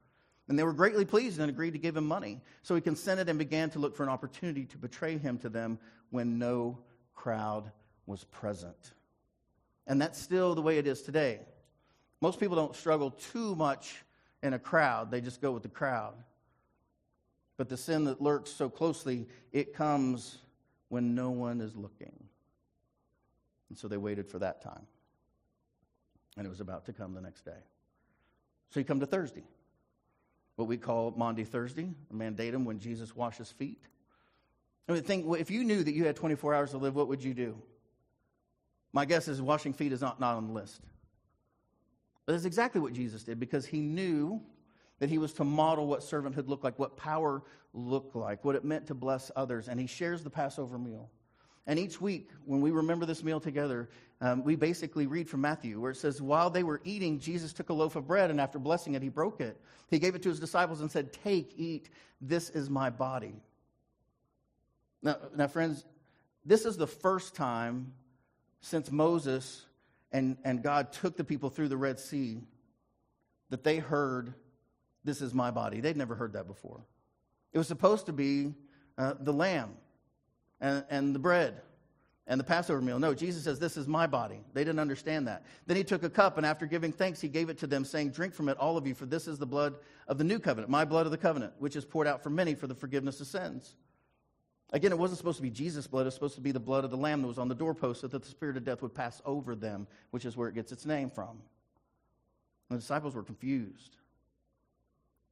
And 0.48 0.58
they 0.58 0.64
were 0.64 0.72
greatly 0.72 1.04
pleased 1.04 1.40
and 1.40 1.48
agreed 1.48 1.72
to 1.72 1.78
give 1.78 1.96
him 1.96 2.06
money. 2.06 2.40
So 2.62 2.74
he 2.74 2.80
consented 2.80 3.28
and 3.28 3.38
began 3.38 3.70
to 3.70 3.78
look 3.78 3.94
for 3.94 4.02
an 4.02 4.08
opportunity 4.08 4.64
to 4.66 4.78
betray 4.78 5.16
him 5.16 5.38
to 5.38 5.48
them 5.48 5.78
when 6.10 6.38
no 6.38 6.78
crowd 7.14 7.70
was 8.06 8.24
present. 8.24 8.92
And 9.86 10.02
that's 10.02 10.20
still 10.20 10.54
the 10.54 10.62
way 10.62 10.78
it 10.78 10.86
is 10.86 11.02
today. 11.02 11.40
Most 12.20 12.40
people 12.40 12.56
don't 12.56 12.74
struggle 12.74 13.10
too 13.10 13.54
much 13.54 14.04
in 14.42 14.54
a 14.54 14.58
crowd, 14.58 15.10
they 15.10 15.20
just 15.20 15.40
go 15.40 15.52
with 15.52 15.62
the 15.62 15.68
crowd. 15.68 16.14
But 17.56 17.68
the 17.68 17.76
sin 17.76 18.04
that 18.04 18.20
lurks 18.20 18.50
so 18.50 18.68
closely, 18.68 19.28
it 19.52 19.72
comes 19.72 20.38
when 20.92 21.14
no 21.14 21.30
one 21.30 21.62
is 21.62 21.74
looking. 21.74 22.12
And 23.70 23.78
so 23.78 23.88
they 23.88 23.96
waited 23.96 24.28
for 24.28 24.38
that 24.40 24.60
time. 24.60 24.86
And 26.36 26.46
it 26.46 26.50
was 26.50 26.60
about 26.60 26.84
to 26.84 26.92
come 26.92 27.14
the 27.14 27.22
next 27.22 27.46
day. 27.46 27.62
So 28.68 28.78
you 28.78 28.84
come 28.84 29.00
to 29.00 29.06
Thursday, 29.06 29.44
what 30.56 30.68
we 30.68 30.76
call 30.76 31.14
Maundy 31.16 31.44
Thursday, 31.44 31.88
a 32.10 32.14
mandatum 32.14 32.64
when 32.64 32.78
Jesus 32.78 33.16
washes 33.16 33.50
feet. 33.50 33.80
I 34.86 34.92
mean, 34.92 35.02
think 35.02 35.24
if 35.38 35.50
you 35.50 35.64
knew 35.64 35.82
that 35.82 35.94
you 35.94 36.04
had 36.04 36.14
24 36.14 36.54
hours 36.54 36.72
to 36.72 36.76
live, 36.76 36.94
what 36.94 37.08
would 37.08 37.24
you 37.24 37.32
do? 37.32 37.56
My 38.92 39.06
guess 39.06 39.28
is 39.28 39.40
washing 39.40 39.72
feet 39.72 39.92
is 39.92 40.02
not, 40.02 40.20
not 40.20 40.36
on 40.36 40.48
the 40.48 40.52
list. 40.52 40.82
But 42.26 42.34
that's 42.34 42.44
exactly 42.44 42.82
what 42.82 42.92
Jesus 42.92 43.24
did 43.24 43.40
because 43.40 43.64
he 43.64 43.80
knew 43.80 44.42
that 45.02 45.10
he 45.10 45.18
was 45.18 45.32
to 45.32 45.42
model 45.42 45.88
what 45.88 45.98
servanthood 45.98 46.46
looked 46.46 46.62
like, 46.62 46.78
what 46.78 46.96
power 46.96 47.42
looked 47.74 48.14
like, 48.14 48.44
what 48.44 48.54
it 48.54 48.64
meant 48.64 48.86
to 48.86 48.94
bless 48.94 49.32
others. 49.34 49.66
And 49.66 49.80
he 49.80 49.88
shares 49.88 50.22
the 50.22 50.30
Passover 50.30 50.78
meal. 50.78 51.10
And 51.66 51.76
each 51.76 52.00
week, 52.00 52.30
when 52.44 52.60
we 52.60 52.70
remember 52.70 53.04
this 53.04 53.24
meal 53.24 53.40
together, 53.40 53.88
um, 54.20 54.44
we 54.44 54.54
basically 54.54 55.08
read 55.08 55.28
from 55.28 55.40
Matthew, 55.40 55.80
where 55.80 55.90
it 55.90 55.96
says, 55.96 56.22
While 56.22 56.50
they 56.50 56.62
were 56.62 56.80
eating, 56.84 57.18
Jesus 57.18 57.52
took 57.52 57.70
a 57.70 57.72
loaf 57.72 57.96
of 57.96 58.06
bread, 58.06 58.30
and 58.30 58.40
after 58.40 58.60
blessing 58.60 58.94
it, 58.94 59.02
he 59.02 59.08
broke 59.08 59.40
it. 59.40 59.60
He 59.90 59.98
gave 59.98 60.14
it 60.14 60.22
to 60.22 60.28
his 60.28 60.38
disciples 60.38 60.80
and 60.80 60.88
said, 60.88 61.12
Take, 61.12 61.52
eat, 61.56 61.90
this 62.20 62.50
is 62.50 62.70
my 62.70 62.88
body. 62.88 63.34
Now, 65.02 65.16
now 65.34 65.48
friends, 65.48 65.84
this 66.44 66.64
is 66.64 66.76
the 66.76 66.86
first 66.86 67.34
time 67.34 67.92
since 68.60 68.92
Moses 68.92 69.66
and, 70.12 70.36
and 70.44 70.62
God 70.62 70.92
took 70.92 71.16
the 71.16 71.24
people 71.24 71.50
through 71.50 71.70
the 71.70 71.76
Red 71.76 71.98
Sea 71.98 72.40
that 73.50 73.64
they 73.64 73.78
heard 73.78 74.34
this 75.04 75.20
is 75.20 75.34
my 75.34 75.50
body. 75.50 75.80
They'd 75.80 75.96
never 75.96 76.14
heard 76.14 76.34
that 76.34 76.46
before. 76.46 76.84
It 77.52 77.58
was 77.58 77.68
supposed 77.68 78.06
to 78.06 78.12
be 78.12 78.54
uh, 78.96 79.14
the 79.20 79.32
lamb 79.32 79.74
and, 80.60 80.84
and 80.90 81.14
the 81.14 81.18
bread 81.18 81.60
and 82.26 82.38
the 82.38 82.44
Passover 82.44 82.80
meal. 82.80 82.98
No, 82.98 83.14
Jesus 83.14 83.44
says, 83.44 83.58
This 83.58 83.76
is 83.76 83.88
my 83.88 84.06
body. 84.06 84.40
They 84.54 84.62
didn't 84.62 84.78
understand 84.78 85.26
that. 85.26 85.44
Then 85.66 85.76
he 85.76 85.84
took 85.84 86.04
a 86.04 86.10
cup, 86.10 86.36
and 86.36 86.46
after 86.46 86.66
giving 86.66 86.92
thanks, 86.92 87.20
he 87.20 87.28
gave 87.28 87.48
it 87.48 87.58
to 87.58 87.66
them, 87.66 87.84
saying, 87.84 88.10
Drink 88.10 88.32
from 88.32 88.48
it, 88.48 88.56
all 88.58 88.76
of 88.76 88.86
you, 88.86 88.94
for 88.94 89.06
this 89.06 89.26
is 89.26 89.38
the 89.38 89.46
blood 89.46 89.74
of 90.08 90.18
the 90.18 90.24
new 90.24 90.38
covenant, 90.38 90.70
my 90.70 90.84
blood 90.84 91.06
of 91.06 91.12
the 91.12 91.18
covenant, 91.18 91.52
which 91.58 91.76
is 91.76 91.84
poured 91.84 92.06
out 92.06 92.22
for 92.22 92.30
many 92.30 92.54
for 92.54 92.66
the 92.66 92.74
forgiveness 92.74 93.20
of 93.20 93.26
sins. 93.26 93.74
Again, 94.70 94.92
it 94.92 94.98
wasn't 94.98 95.18
supposed 95.18 95.36
to 95.36 95.42
be 95.42 95.50
Jesus' 95.50 95.86
blood, 95.86 96.02
it 96.02 96.04
was 96.06 96.14
supposed 96.14 96.36
to 96.36 96.40
be 96.40 96.52
the 96.52 96.60
blood 96.60 96.84
of 96.84 96.90
the 96.90 96.96
lamb 96.96 97.20
that 97.22 97.28
was 97.28 97.38
on 97.38 97.48
the 97.48 97.54
doorpost 97.54 98.00
so 98.00 98.06
that 98.06 98.22
the 98.22 98.28
spirit 98.28 98.56
of 98.56 98.64
death 98.64 98.80
would 98.80 98.94
pass 98.94 99.20
over 99.26 99.54
them, 99.54 99.86
which 100.12 100.24
is 100.24 100.36
where 100.36 100.48
it 100.48 100.54
gets 100.54 100.72
its 100.72 100.86
name 100.86 101.10
from. 101.10 101.38
The 102.70 102.76
disciples 102.76 103.14
were 103.14 103.22
confused 103.22 103.96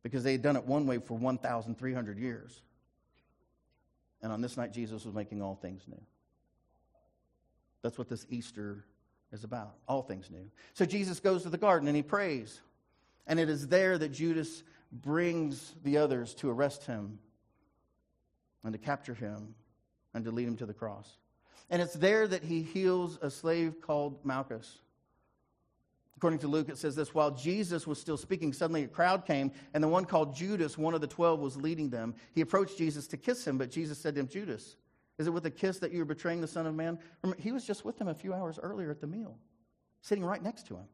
because 0.03 0.25
they 0.25 0.33
had 0.33 0.43
done 0.43 0.57
it 0.57 0.65
one 0.65 0.87
way 0.87 0.99
for 0.99 1.15
1,300 1.15 2.19
years. 2.19 2.63
And 4.23 4.33
on 4.33 4.41
this 4.41 4.57
night, 4.57 4.73
Jesus 4.73 5.05
was 5.05 5.15
making 5.15 5.43
all 5.43 5.55
things 5.55 5.83
new. 5.89 6.01
That's 7.83 7.99
what 7.99 8.09
this 8.09 8.27
Easter 8.29 8.85
is 9.33 9.45
about 9.45 9.75
all 9.89 10.03
things 10.03 10.31
new. 10.31 10.51
So 10.75 10.85
Jesus 10.85 11.21
goes 11.21 11.45
to 11.45 11.51
the 11.51 11.59
garden 11.59 11.89
and 11.89 11.97
he 11.97 12.03
prays. 12.03 12.61
And 13.27 13.39
it 13.39 13.49
is 13.49 13.69
there 13.69 13.97
that 13.97 14.11
Judas 14.11 14.63
brings 14.93 15.75
the 15.85 15.99
others 15.99 16.35
to 16.35 16.51
arrest 16.51 16.85
him 16.85 17.19
and 18.65 18.73
to 18.73 18.79
capture 18.79 19.15
him 19.15 19.55
and 20.15 20.25
to 20.25 20.31
lead 20.31 20.49
him 20.49 20.57
to 20.57 20.67
the 20.67 20.75
cross. 20.75 21.17
And 21.71 21.81
it's 21.81 21.95
there 21.95 22.27
that 22.27 22.43
he 22.43 22.63
heals 22.63 23.19
a 23.23 23.31
slave 23.31 23.81
called 23.81 24.25
Malchus. 24.25 24.81
According 26.21 26.41
to 26.41 26.49
Luke, 26.49 26.69
it 26.69 26.77
says 26.77 26.95
this 26.95 27.15
While 27.15 27.31
Jesus 27.31 27.87
was 27.87 27.99
still 27.99 28.19
speaking, 28.19 28.53
suddenly 28.53 28.85
a 28.85 28.89
crowd 28.89 29.25
came, 29.25 29.53
and 29.73 29.83
the 29.83 29.89
one 29.89 30.05
called 30.05 30.37
Judas, 30.37 30.77
one 30.77 30.93
of 30.93 31.01
the 31.01 31.07
twelve, 31.07 31.41
was 31.41 31.57
leading 31.57 31.89
them. 31.89 32.15
He 32.35 32.43
approached 32.43 32.77
Jesus 32.77 33.07
to 33.07 33.17
kiss 33.17 33.47
him, 33.47 33.57
but 33.57 33.71
Jesus 33.71 33.97
said 33.97 34.17
to 34.17 34.21
him, 34.21 34.29
Judas, 34.29 34.77
is 35.17 35.27
it 35.27 35.31
with 35.31 35.47
a 35.47 35.51
kiss 35.51 35.79
that 35.79 35.93
you 35.93 36.03
are 36.03 36.05
betraying 36.05 36.43
the 36.43 36.47
Son 36.47 36.67
of 36.67 36.75
Man? 36.75 36.99
Remember, 37.23 37.43
he 37.43 37.53
was 37.53 37.65
just 37.65 37.87
with 37.87 37.97
them 37.97 38.09
a 38.09 38.15
few 38.15 38.35
hours 38.35 38.59
earlier 38.63 38.91
at 38.91 39.01
the 39.01 39.07
meal, 39.07 39.39
sitting 40.03 40.23
right 40.23 40.43
next 40.43 40.67
to 40.67 40.75
him. 40.75 40.85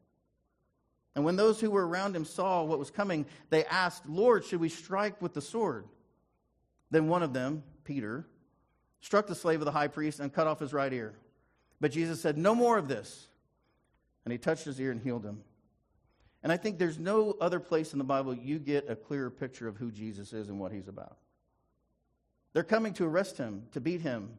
And 1.16 1.24
when 1.24 1.34
those 1.34 1.60
who 1.60 1.72
were 1.72 1.88
around 1.88 2.14
him 2.14 2.24
saw 2.24 2.62
what 2.62 2.78
was 2.78 2.92
coming, 2.92 3.26
they 3.50 3.64
asked, 3.64 4.06
Lord, 4.08 4.44
should 4.44 4.60
we 4.60 4.68
strike 4.68 5.20
with 5.20 5.34
the 5.34 5.40
sword? 5.40 5.86
Then 6.92 7.08
one 7.08 7.24
of 7.24 7.32
them, 7.32 7.64
Peter, 7.82 8.28
struck 9.00 9.26
the 9.26 9.34
slave 9.34 9.60
of 9.60 9.64
the 9.64 9.72
high 9.72 9.88
priest 9.88 10.20
and 10.20 10.32
cut 10.32 10.46
off 10.46 10.60
his 10.60 10.72
right 10.72 10.92
ear. 10.92 11.16
But 11.80 11.90
Jesus 11.90 12.20
said, 12.20 12.38
No 12.38 12.54
more 12.54 12.78
of 12.78 12.86
this 12.86 13.26
and 14.26 14.32
he 14.32 14.38
touched 14.38 14.64
his 14.64 14.80
ear 14.80 14.90
and 14.90 15.00
healed 15.00 15.24
him. 15.24 15.40
And 16.42 16.52
I 16.52 16.56
think 16.56 16.78
there's 16.78 16.98
no 16.98 17.36
other 17.40 17.60
place 17.60 17.92
in 17.92 17.98
the 17.98 18.04
Bible 18.04 18.34
you 18.34 18.58
get 18.58 18.90
a 18.90 18.96
clearer 18.96 19.30
picture 19.30 19.68
of 19.68 19.76
who 19.76 19.92
Jesus 19.92 20.32
is 20.32 20.48
and 20.48 20.58
what 20.58 20.72
he's 20.72 20.88
about. 20.88 21.16
They're 22.52 22.64
coming 22.64 22.92
to 22.94 23.04
arrest 23.04 23.38
him, 23.38 23.62
to 23.70 23.80
beat 23.80 24.00
him, 24.00 24.30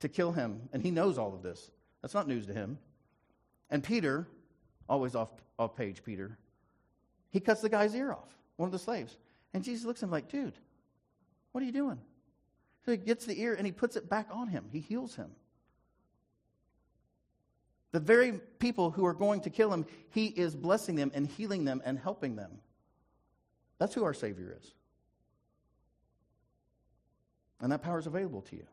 to 0.00 0.08
kill 0.08 0.32
him, 0.32 0.68
and 0.72 0.82
he 0.82 0.90
knows 0.90 1.16
all 1.16 1.32
of 1.32 1.42
this. 1.42 1.70
That's 2.02 2.12
not 2.12 2.26
news 2.26 2.46
to 2.46 2.52
him. 2.52 2.76
And 3.70 3.84
Peter, 3.84 4.26
always 4.88 5.14
off, 5.14 5.28
off 5.60 5.76
page, 5.76 6.02
Peter, 6.02 6.36
he 7.30 7.38
cuts 7.38 7.60
the 7.60 7.68
guy's 7.68 7.94
ear 7.94 8.10
off, 8.10 8.36
one 8.56 8.66
of 8.66 8.72
the 8.72 8.80
slaves. 8.80 9.16
And 9.54 9.62
Jesus 9.62 9.86
looks 9.86 10.02
at 10.02 10.06
him 10.06 10.10
like, 10.10 10.28
dude, 10.28 10.54
what 11.52 11.62
are 11.62 11.66
you 11.66 11.72
doing? 11.72 12.00
So 12.84 12.90
he 12.90 12.96
gets 12.96 13.26
the 13.26 13.40
ear 13.40 13.54
and 13.54 13.64
he 13.64 13.70
puts 13.70 13.94
it 13.94 14.08
back 14.08 14.26
on 14.32 14.48
him. 14.48 14.64
He 14.72 14.80
heals 14.80 15.14
him. 15.14 15.30
The 17.92 18.00
very 18.00 18.32
people 18.58 18.90
who 18.90 19.04
are 19.04 19.14
going 19.14 19.40
to 19.42 19.50
kill 19.50 19.72
him, 19.72 19.84
he 20.10 20.26
is 20.26 20.54
blessing 20.54 20.96
them 20.96 21.10
and 21.14 21.26
healing 21.26 21.64
them 21.64 21.82
and 21.84 21.98
helping 21.98 22.36
them. 22.36 22.58
That's 23.78 23.94
who 23.94 24.04
our 24.04 24.14
Savior 24.14 24.56
is. 24.60 24.72
And 27.60 27.72
that 27.72 27.82
power 27.82 27.98
is 27.98 28.06
available 28.06 28.42
to 28.42 28.56
you. 28.56 28.66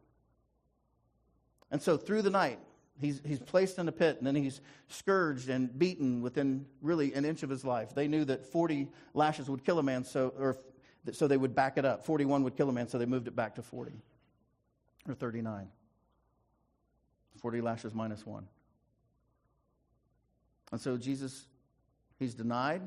And 1.71 1.81
so 1.81 1.97
through 1.97 2.21
the 2.21 2.29
night, 2.29 2.59
He's, 2.99 3.21
he's 3.23 3.39
placed 3.39 3.77
in 3.77 3.87
a 3.87 3.91
pit 3.91 4.17
and 4.17 4.25
then 4.25 4.35
he's 4.35 4.59
scourged 4.87 5.49
and 5.49 5.77
beaten 5.77 6.21
within 6.21 6.65
really 6.81 7.13
an 7.13 7.25
inch 7.25 7.43
of 7.43 7.49
his 7.49 7.63
life. 7.63 7.93
They 7.93 8.07
knew 8.07 8.25
that 8.25 8.45
40 8.45 8.87
lashes 9.13 9.49
would 9.49 9.63
kill 9.63 9.77
a 9.77 9.83
man, 9.83 10.03
so, 10.03 10.33
or, 10.39 10.57
so 11.11 11.27
they 11.27 11.37
would 11.37 11.53
back 11.53 11.77
it 11.77 11.85
up. 11.85 12.03
41 12.03 12.43
would 12.43 12.57
kill 12.57 12.69
a 12.69 12.73
man, 12.73 12.87
so 12.87 12.97
they 12.97 13.05
moved 13.05 13.27
it 13.27 13.35
back 13.35 13.55
to 13.55 13.61
40 13.61 13.91
or 15.07 15.13
39. 15.13 15.67
40 17.39 17.61
lashes 17.61 17.93
minus 17.93 18.25
one. 18.25 18.47
And 20.71 20.81
so 20.81 20.97
Jesus, 20.97 21.47
he's 22.19 22.33
denied 22.33 22.81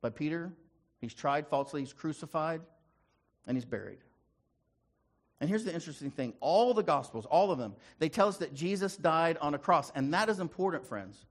by 0.00 0.10
Peter, 0.10 0.52
he's 1.00 1.14
tried 1.14 1.46
falsely, 1.48 1.80
he's 1.80 1.92
crucified, 1.92 2.60
and 3.46 3.56
he's 3.56 3.64
buried. 3.64 3.98
And 5.40 5.48
here's 5.48 5.64
the 5.64 5.74
interesting 5.74 6.10
thing 6.10 6.34
all 6.40 6.74
the 6.74 6.82
Gospels, 6.82 7.26
all 7.26 7.50
of 7.50 7.58
them, 7.58 7.74
they 7.98 8.08
tell 8.08 8.28
us 8.28 8.38
that 8.38 8.54
Jesus 8.54 8.96
died 8.96 9.36
on 9.40 9.54
a 9.54 9.58
cross. 9.58 9.90
And 9.94 10.14
that 10.14 10.28
is 10.28 10.38
important, 10.38 10.86
friends. 10.86 11.24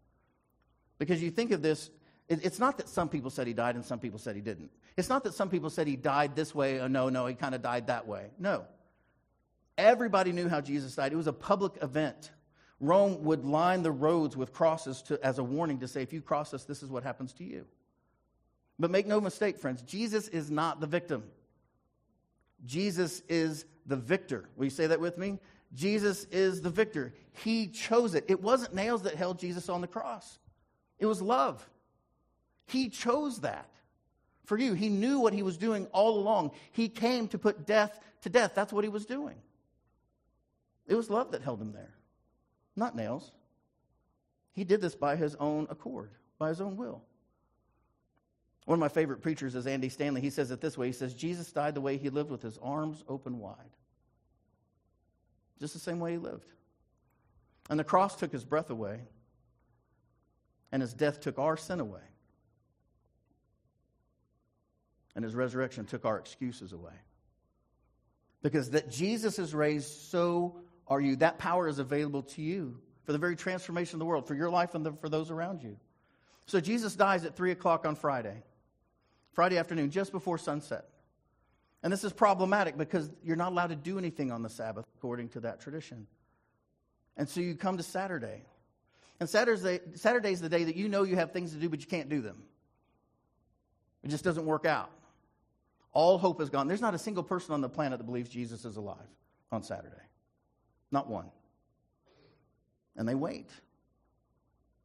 Because 1.00 1.22
you 1.22 1.32
think 1.32 1.52
of 1.52 1.62
this, 1.62 1.90
it's 2.30 2.60
not 2.60 2.78
that 2.78 2.88
some 2.88 3.10
people 3.10 3.30
said 3.30 3.48
he 3.48 3.54
died 3.54 3.76
and 3.76 3.84
some 3.84 4.00
people 4.00 4.20
said 4.20 4.36
he 4.36 4.42
didn't. 4.42 4.72
It's 4.96 5.10
not 5.10 5.24
that 5.24 5.34
some 5.34 5.50
people 5.50 5.70
said 5.70 5.88
he 5.88 5.96
died 5.96 6.36
this 6.36 6.54
way, 6.54 6.80
or 6.80 6.88
no, 6.88 7.10
no, 7.10 7.26
he 7.26 7.36
kind 7.36 7.56
of 7.56 7.62
died 7.62 7.88
that 7.88 8.08
way. 8.08 8.28
No. 8.40 8.66
Everybody 9.78 10.32
knew 10.32 10.48
how 10.48 10.62
Jesus 10.62 10.96
died. 10.96 11.12
It 11.12 11.16
was 11.16 11.28
a 11.28 11.34
public 11.34 11.74
event. 11.82 12.32
Rome 12.84 13.24
would 13.24 13.46
line 13.46 13.82
the 13.82 13.92
roads 13.92 14.36
with 14.36 14.52
crosses 14.52 15.02
to, 15.04 15.24
as 15.26 15.40
a 15.40 15.44
warning 15.44 15.80
to 15.80 15.88
say, 15.88 16.02
if 16.02 16.12
you 16.12 16.22
cross 16.22 16.54
us, 16.54 16.66
this 16.66 16.84
is 16.84 16.90
what 16.90 17.04
happens 17.04 17.32
to 17.34 17.44
you. 17.44 17.66
But 18.78 18.92
make 18.92 19.08
no 19.08 19.22
mistake, 19.22 19.58
friends, 19.58 19.82
Jesus 19.84 20.28
is 20.28 20.52
not 20.52 20.82
the 20.82 20.88
victim. 20.88 21.24
Jesus 22.66 23.22
is 23.30 23.66
the 23.86 23.96
victor. 23.96 24.50
Will 24.58 24.66
you 24.66 24.72
say 24.72 24.88
that 24.88 25.00
with 25.00 25.18
me? 25.18 25.40
Jesus 25.74 26.26
is 26.26 26.62
the 26.62 26.70
victor. 26.70 27.14
He 27.44 27.68
chose 27.68 28.16
it. 28.16 28.26
It 28.28 28.42
wasn't 28.42 28.76
nails 28.76 29.04
that 29.04 29.16
held 29.16 29.40
Jesus 29.40 29.70
on 29.70 29.82
the 29.82 29.88
cross, 29.88 30.40
it 31.00 31.06
was 31.06 31.22
love. 31.22 31.68
He 32.66 32.90
chose 32.90 33.42
that 33.42 33.70
for 34.46 34.58
you. 34.58 34.74
He 34.74 34.90
knew 34.90 35.20
what 35.20 35.34
he 35.34 35.44
was 35.44 35.58
doing 35.58 35.86
all 35.92 36.18
along. 36.18 36.52
He 36.72 36.88
came 36.88 37.28
to 37.30 37.38
put 37.38 37.66
death 37.66 38.00
to 38.22 38.30
death. 38.30 38.54
That's 38.56 38.72
what 38.72 38.84
he 38.84 38.90
was 38.90 39.06
doing. 39.06 39.36
It 40.88 40.96
was 40.96 41.10
love 41.10 41.32
that 41.32 41.42
held 41.42 41.62
him 41.62 41.72
there, 41.74 41.94
not 42.76 42.96
nails. 42.96 43.32
He 44.54 44.64
did 44.64 44.82
this 44.82 44.96
by 44.96 45.16
his 45.16 45.36
own 45.36 45.68
accord, 45.70 46.12
by 46.38 46.50
his 46.50 46.62
own 46.62 46.78
will. 46.78 47.02
One 48.66 48.76
of 48.76 48.80
my 48.80 48.88
favorite 48.88 49.22
preachers 49.22 49.56
is 49.56 49.68
Andy 49.68 49.90
Stanley. 49.90 50.22
He 50.22 50.30
says 50.30 50.52
it 50.52 50.62
this 50.62 50.78
way 50.78 50.88
He 50.88 50.94
says, 50.94 51.14
Jesus 51.14 51.52
died 51.52 51.76
the 51.76 51.82
way 51.82 51.98
he 51.98 52.10
lived 52.10 52.30
with 52.30 52.42
his 52.42 52.58
arms 52.60 53.04
open 53.08 53.40
wide. 53.40 53.58
Just 55.60 55.74
the 55.74 55.80
same 55.80 56.00
way 56.00 56.14
he 56.14 56.18
lived. 56.18 56.48
And 57.70 57.80
the 57.80 57.84
cross 57.84 58.16
took 58.16 58.32
his 58.32 58.44
breath 58.44 58.70
away, 58.70 59.02
and 60.72 60.82
his 60.82 60.94
death 60.94 61.20
took 61.22 61.40
our 61.40 61.58
sin 61.58 61.80
away. 61.80 62.02
And 65.16 65.24
his 65.24 65.36
resurrection 65.36 65.86
took 65.86 66.06
our 66.06 66.18
excuses 66.18 66.74
away. 66.74 66.94
Because 68.42 68.72
that 68.72 68.90
Jesus 68.90 69.40
is 69.40 69.54
raised, 69.54 69.90
so 70.10 70.58
are 70.88 71.02
you. 71.02 71.16
That 71.18 71.38
power 71.38 71.68
is 71.68 71.80
available 71.80 72.24
to 72.24 72.42
you 72.42 72.80
for 73.06 73.12
the 73.12 73.18
very 73.18 73.36
transformation 73.36 73.96
of 73.96 74.00
the 74.00 74.06
world, 74.06 74.28
for 74.28 74.36
your 74.36 74.50
life 74.50 74.76
and 74.76 74.86
the, 74.86 74.94
for 74.94 75.10
those 75.10 75.32
around 75.32 75.64
you. 75.64 75.78
So 76.46 76.60
Jesus 76.60 76.96
dies 76.96 77.26
at 77.26 77.36
3 77.36 77.52
o'clock 77.52 77.86
on 77.86 77.96
Friday. 77.96 78.44
Friday 79.34 79.58
afternoon, 79.58 79.90
just 79.90 80.12
before 80.12 80.38
sunset. 80.38 80.86
And 81.82 81.92
this 81.92 82.04
is 82.04 82.14
problematic 82.14 82.78
because 82.78 83.10
you're 83.24 83.36
not 83.36 83.52
allowed 83.52 83.68
to 83.68 83.76
do 83.76 83.98
anything 83.98 84.32
on 84.32 84.42
the 84.42 84.50
Sabbath 84.50 84.86
according 84.98 85.30
to 85.30 85.42
that 85.42 85.60
tradition. 85.60 86.08
And 87.18 87.28
so 87.28 87.42
you 87.42 87.56
come 87.56 87.78
to 87.78 87.84
Saturday. 87.84 88.44
And 89.20 89.30
Saturday, 89.30 89.80
Saturday 89.96 90.32
is 90.32 90.42
the 90.42 90.50
day 90.50 90.64
that 90.64 90.76
you 90.76 90.88
know 90.88 91.04
you 91.04 91.16
have 91.16 91.32
things 91.32 91.52
to 91.52 91.58
do, 91.58 91.70
but 91.70 91.82
you 91.82 91.88
can't 91.88 92.10
do 92.10 92.22
them. 92.22 92.44
It 94.04 94.10
just 94.10 94.24
doesn't 94.24 94.46
work 94.46 94.66
out. 94.66 94.92
All 95.92 96.18
hope 96.18 96.42
is 96.42 96.50
gone. 96.50 96.68
There's 96.68 96.82
not 96.82 96.96
a 96.96 97.00
single 97.00 97.24
person 97.24 97.54
on 97.54 97.62
the 97.62 97.70
planet 97.70 98.00
that 98.00 98.06
believes 98.06 98.30
Jesus 98.30 98.66
is 98.66 98.78
alive 98.78 98.98
on 99.52 99.62
Saturday. 99.62 99.96
Not 100.94 101.10
one. 101.10 101.26
And 102.96 103.10
they 103.10 103.16
wait. 103.16 103.50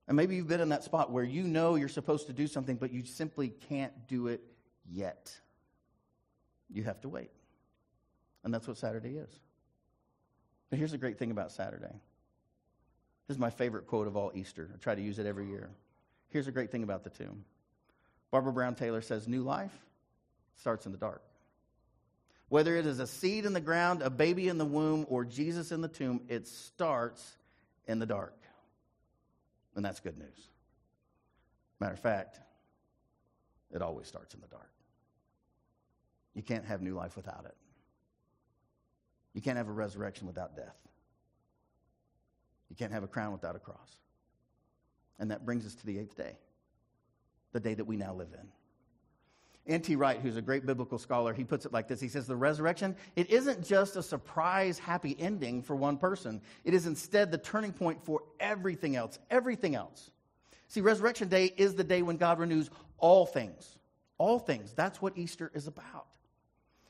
And 0.08 0.16
maybe 0.16 0.36
you've 0.36 0.48
been 0.48 0.62
in 0.62 0.70
that 0.70 0.82
spot 0.82 1.12
where 1.12 1.22
you 1.22 1.42
know 1.42 1.74
you're 1.74 1.86
supposed 1.86 2.28
to 2.28 2.32
do 2.32 2.46
something, 2.46 2.76
but 2.76 2.90
you 2.90 3.04
simply 3.04 3.50
can't 3.68 3.92
do 4.08 4.28
it 4.28 4.40
yet. 4.90 5.30
You 6.70 6.82
have 6.84 6.98
to 7.02 7.10
wait. 7.10 7.30
And 8.42 8.54
that's 8.54 8.66
what 8.66 8.78
Saturday 8.78 9.16
is. 9.18 9.28
But 10.70 10.78
here's 10.78 10.92
the 10.92 10.98
great 10.98 11.18
thing 11.18 11.30
about 11.30 11.52
Saturday. 11.52 11.94
This 13.26 13.34
is 13.34 13.38
my 13.38 13.50
favorite 13.50 13.86
quote 13.86 14.06
of 14.06 14.16
all 14.16 14.32
Easter. 14.34 14.70
I 14.72 14.78
try 14.78 14.94
to 14.94 15.02
use 15.02 15.18
it 15.18 15.26
every 15.26 15.46
year. 15.46 15.68
Here's 16.30 16.46
the 16.46 16.52
great 16.52 16.70
thing 16.70 16.84
about 16.84 17.04
the 17.04 17.10
tomb. 17.10 17.44
Barbara 18.30 18.54
Brown 18.54 18.74
Taylor 18.74 19.02
says, 19.02 19.28
New 19.28 19.42
life 19.42 19.76
starts 20.56 20.86
in 20.86 20.92
the 20.92 20.98
dark. 20.98 21.22
Whether 22.48 22.76
it 22.76 22.86
is 22.86 22.98
a 22.98 23.06
seed 23.06 23.44
in 23.44 23.52
the 23.52 23.60
ground, 23.60 24.02
a 24.02 24.10
baby 24.10 24.48
in 24.48 24.58
the 24.58 24.64
womb, 24.64 25.04
or 25.08 25.24
Jesus 25.24 25.70
in 25.70 25.82
the 25.82 25.88
tomb, 25.88 26.22
it 26.28 26.46
starts 26.46 27.36
in 27.86 27.98
the 27.98 28.06
dark 28.06 28.34
And 29.74 29.84
that's 29.84 30.00
good 30.00 30.18
news. 30.18 30.48
Matter 31.78 31.94
of 31.94 32.00
fact, 32.00 32.40
it 33.70 33.82
always 33.82 34.06
starts 34.06 34.34
in 34.34 34.40
the 34.40 34.48
dark. 34.48 34.70
You 36.34 36.42
can't 36.42 36.64
have 36.64 36.82
new 36.82 36.94
life 36.94 37.16
without 37.16 37.44
it. 37.44 37.54
You 39.34 39.42
can't 39.42 39.56
have 39.56 39.68
a 39.68 39.72
resurrection 39.72 40.26
without 40.26 40.56
death. 40.56 40.76
You 42.70 42.76
can't 42.76 42.92
have 42.92 43.04
a 43.04 43.08
crown 43.08 43.32
without 43.32 43.56
a 43.56 43.58
cross. 43.58 43.96
And 45.18 45.30
that 45.30 45.44
brings 45.44 45.66
us 45.66 45.74
to 45.76 45.86
the 45.86 45.98
eighth 45.98 46.16
day, 46.16 46.36
the 47.52 47.60
day 47.60 47.74
that 47.74 47.84
we 47.84 47.96
now 47.96 48.14
live 48.14 48.28
in. 48.32 48.48
N.T. 49.68 49.96
Wright, 49.96 50.18
who's 50.20 50.36
a 50.36 50.42
great 50.42 50.64
biblical 50.64 50.98
scholar, 50.98 51.34
he 51.34 51.44
puts 51.44 51.66
it 51.66 51.72
like 51.72 51.88
this. 51.88 52.00
He 52.00 52.08
says, 52.08 52.26
The 52.26 52.36
resurrection, 52.36 52.96
it 53.16 53.30
isn't 53.30 53.64
just 53.64 53.96
a 53.96 54.02
surprise, 54.02 54.78
happy 54.78 55.14
ending 55.18 55.62
for 55.62 55.76
one 55.76 55.98
person. 55.98 56.40
It 56.64 56.72
is 56.72 56.86
instead 56.86 57.30
the 57.30 57.38
turning 57.38 57.72
point 57.72 58.02
for 58.02 58.22
everything 58.40 58.96
else. 58.96 59.18
Everything 59.30 59.74
else. 59.74 60.10
See, 60.68 60.80
Resurrection 60.80 61.28
Day 61.28 61.52
is 61.56 61.74
the 61.74 61.84
day 61.84 62.02
when 62.02 62.16
God 62.16 62.38
renews 62.38 62.70
all 62.98 63.26
things. 63.26 63.78
All 64.16 64.38
things. 64.38 64.72
That's 64.72 65.00
what 65.02 65.16
Easter 65.16 65.50
is 65.54 65.66
about. 65.66 66.06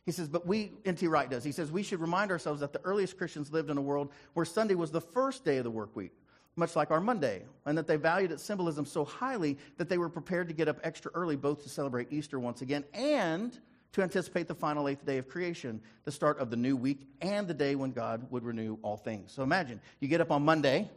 He 0.06 0.12
says, 0.12 0.28
but 0.28 0.46
we, 0.46 0.72
N.T. 0.86 1.06
Wright 1.06 1.28
does, 1.28 1.44
he 1.44 1.52
says, 1.52 1.70
we 1.70 1.82
should 1.82 2.00
remind 2.00 2.30
ourselves 2.30 2.60
that 2.60 2.72
the 2.72 2.80
earliest 2.82 3.18
Christians 3.18 3.52
lived 3.52 3.68
in 3.68 3.76
a 3.76 3.82
world 3.82 4.10
where 4.32 4.46
Sunday 4.46 4.74
was 4.74 4.90
the 4.90 5.02
first 5.02 5.44
day 5.44 5.58
of 5.58 5.64
the 5.64 5.70
work 5.70 5.94
week 5.94 6.12
much 6.58 6.76
like 6.76 6.90
our 6.90 7.00
Monday, 7.00 7.44
and 7.64 7.78
that 7.78 7.86
they 7.86 7.96
valued 7.96 8.32
its 8.32 8.42
symbolism 8.42 8.84
so 8.84 9.04
highly 9.04 9.56
that 9.76 9.88
they 9.88 9.98
were 9.98 10.08
prepared 10.08 10.48
to 10.48 10.54
get 10.54 10.68
up 10.68 10.78
extra 10.82 11.10
early 11.14 11.36
both 11.36 11.62
to 11.62 11.68
celebrate 11.68 12.12
Easter 12.12 12.38
once 12.38 12.60
again 12.62 12.84
and 12.92 13.58
to 13.92 14.02
anticipate 14.02 14.48
the 14.48 14.54
final 14.54 14.88
eighth 14.88 15.06
day 15.06 15.18
of 15.18 15.28
creation, 15.28 15.80
the 16.04 16.12
start 16.12 16.38
of 16.38 16.50
the 16.50 16.56
new 16.56 16.76
week, 16.76 17.06
and 17.22 17.48
the 17.48 17.54
day 17.54 17.74
when 17.74 17.92
God 17.92 18.26
would 18.30 18.44
renew 18.44 18.76
all 18.82 18.96
things. 18.96 19.32
So 19.32 19.42
imagine 19.42 19.80
you 20.00 20.08
get 20.08 20.20
up 20.20 20.30
on 20.30 20.44
Monday, 20.44 20.90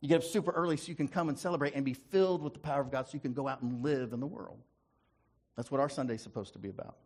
you 0.00 0.08
get 0.08 0.18
up 0.18 0.24
super 0.24 0.50
early 0.50 0.76
so 0.76 0.88
you 0.88 0.94
can 0.94 1.08
come 1.08 1.28
and 1.28 1.38
celebrate 1.38 1.74
and 1.74 1.84
be 1.84 1.94
filled 1.94 2.42
with 2.42 2.52
the 2.52 2.58
power 2.58 2.80
of 2.80 2.90
God 2.90 3.06
so 3.06 3.14
you 3.14 3.20
can 3.20 3.32
go 3.32 3.48
out 3.48 3.62
and 3.62 3.82
live 3.82 4.12
in 4.12 4.20
the 4.20 4.26
world. 4.26 4.58
That's 5.56 5.70
what 5.70 5.80
our 5.80 5.88
Sunday 5.88 6.16
is 6.16 6.22
supposed 6.22 6.52
to 6.52 6.58
be 6.58 6.68
about. 6.68 6.96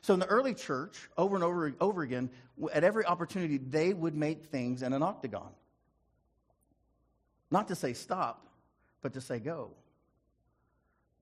So 0.00 0.14
in 0.14 0.20
the 0.20 0.26
early 0.26 0.54
church, 0.54 1.08
over 1.16 1.34
and 1.34 1.44
over, 1.44 1.72
over 1.80 2.02
again, 2.02 2.30
at 2.72 2.84
every 2.84 3.04
opportunity, 3.04 3.58
they 3.58 3.92
would 3.92 4.14
make 4.14 4.46
things 4.46 4.82
in 4.82 4.92
an 4.92 5.02
octagon. 5.02 5.50
Not 7.50 7.68
to 7.68 7.74
say 7.74 7.92
stop, 7.92 8.46
but 9.02 9.14
to 9.14 9.20
say 9.20 9.38
go. 9.38 9.70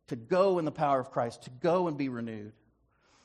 To 0.08 0.16
go 0.16 0.58
in 0.58 0.64
the 0.64 0.72
power 0.72 1.00
of 1.00 1.10
Christ, 1.10 1.42
to 1.44 1.50
go 1.50 1.88
and 1.88 1.96
be 1.96 2.08
renewed. 2.08 2.52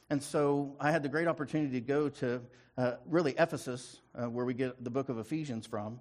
And 0.10 0.22
so 0.22 0.76
I 0.80 0.92
had 0.92 1.04
the 1.04 1.10
great 1.10 1.28
opportunity 1.28 1.74
to 1.74 1.82
go 1.82 2.10
to 2.10 2.42
uh, 2.78 2.94
really 3.06 3.34
Ephesus, 3.38 4.02
uh, 4.16 4.30
where 4.30 4.46
we 4.46 4.54
get 4.54 4.84
the 4.84 4.90
book 4.90 5.10
of 5.10 5.18
Ephesians 5.18 5.66
from. 5.66 6.00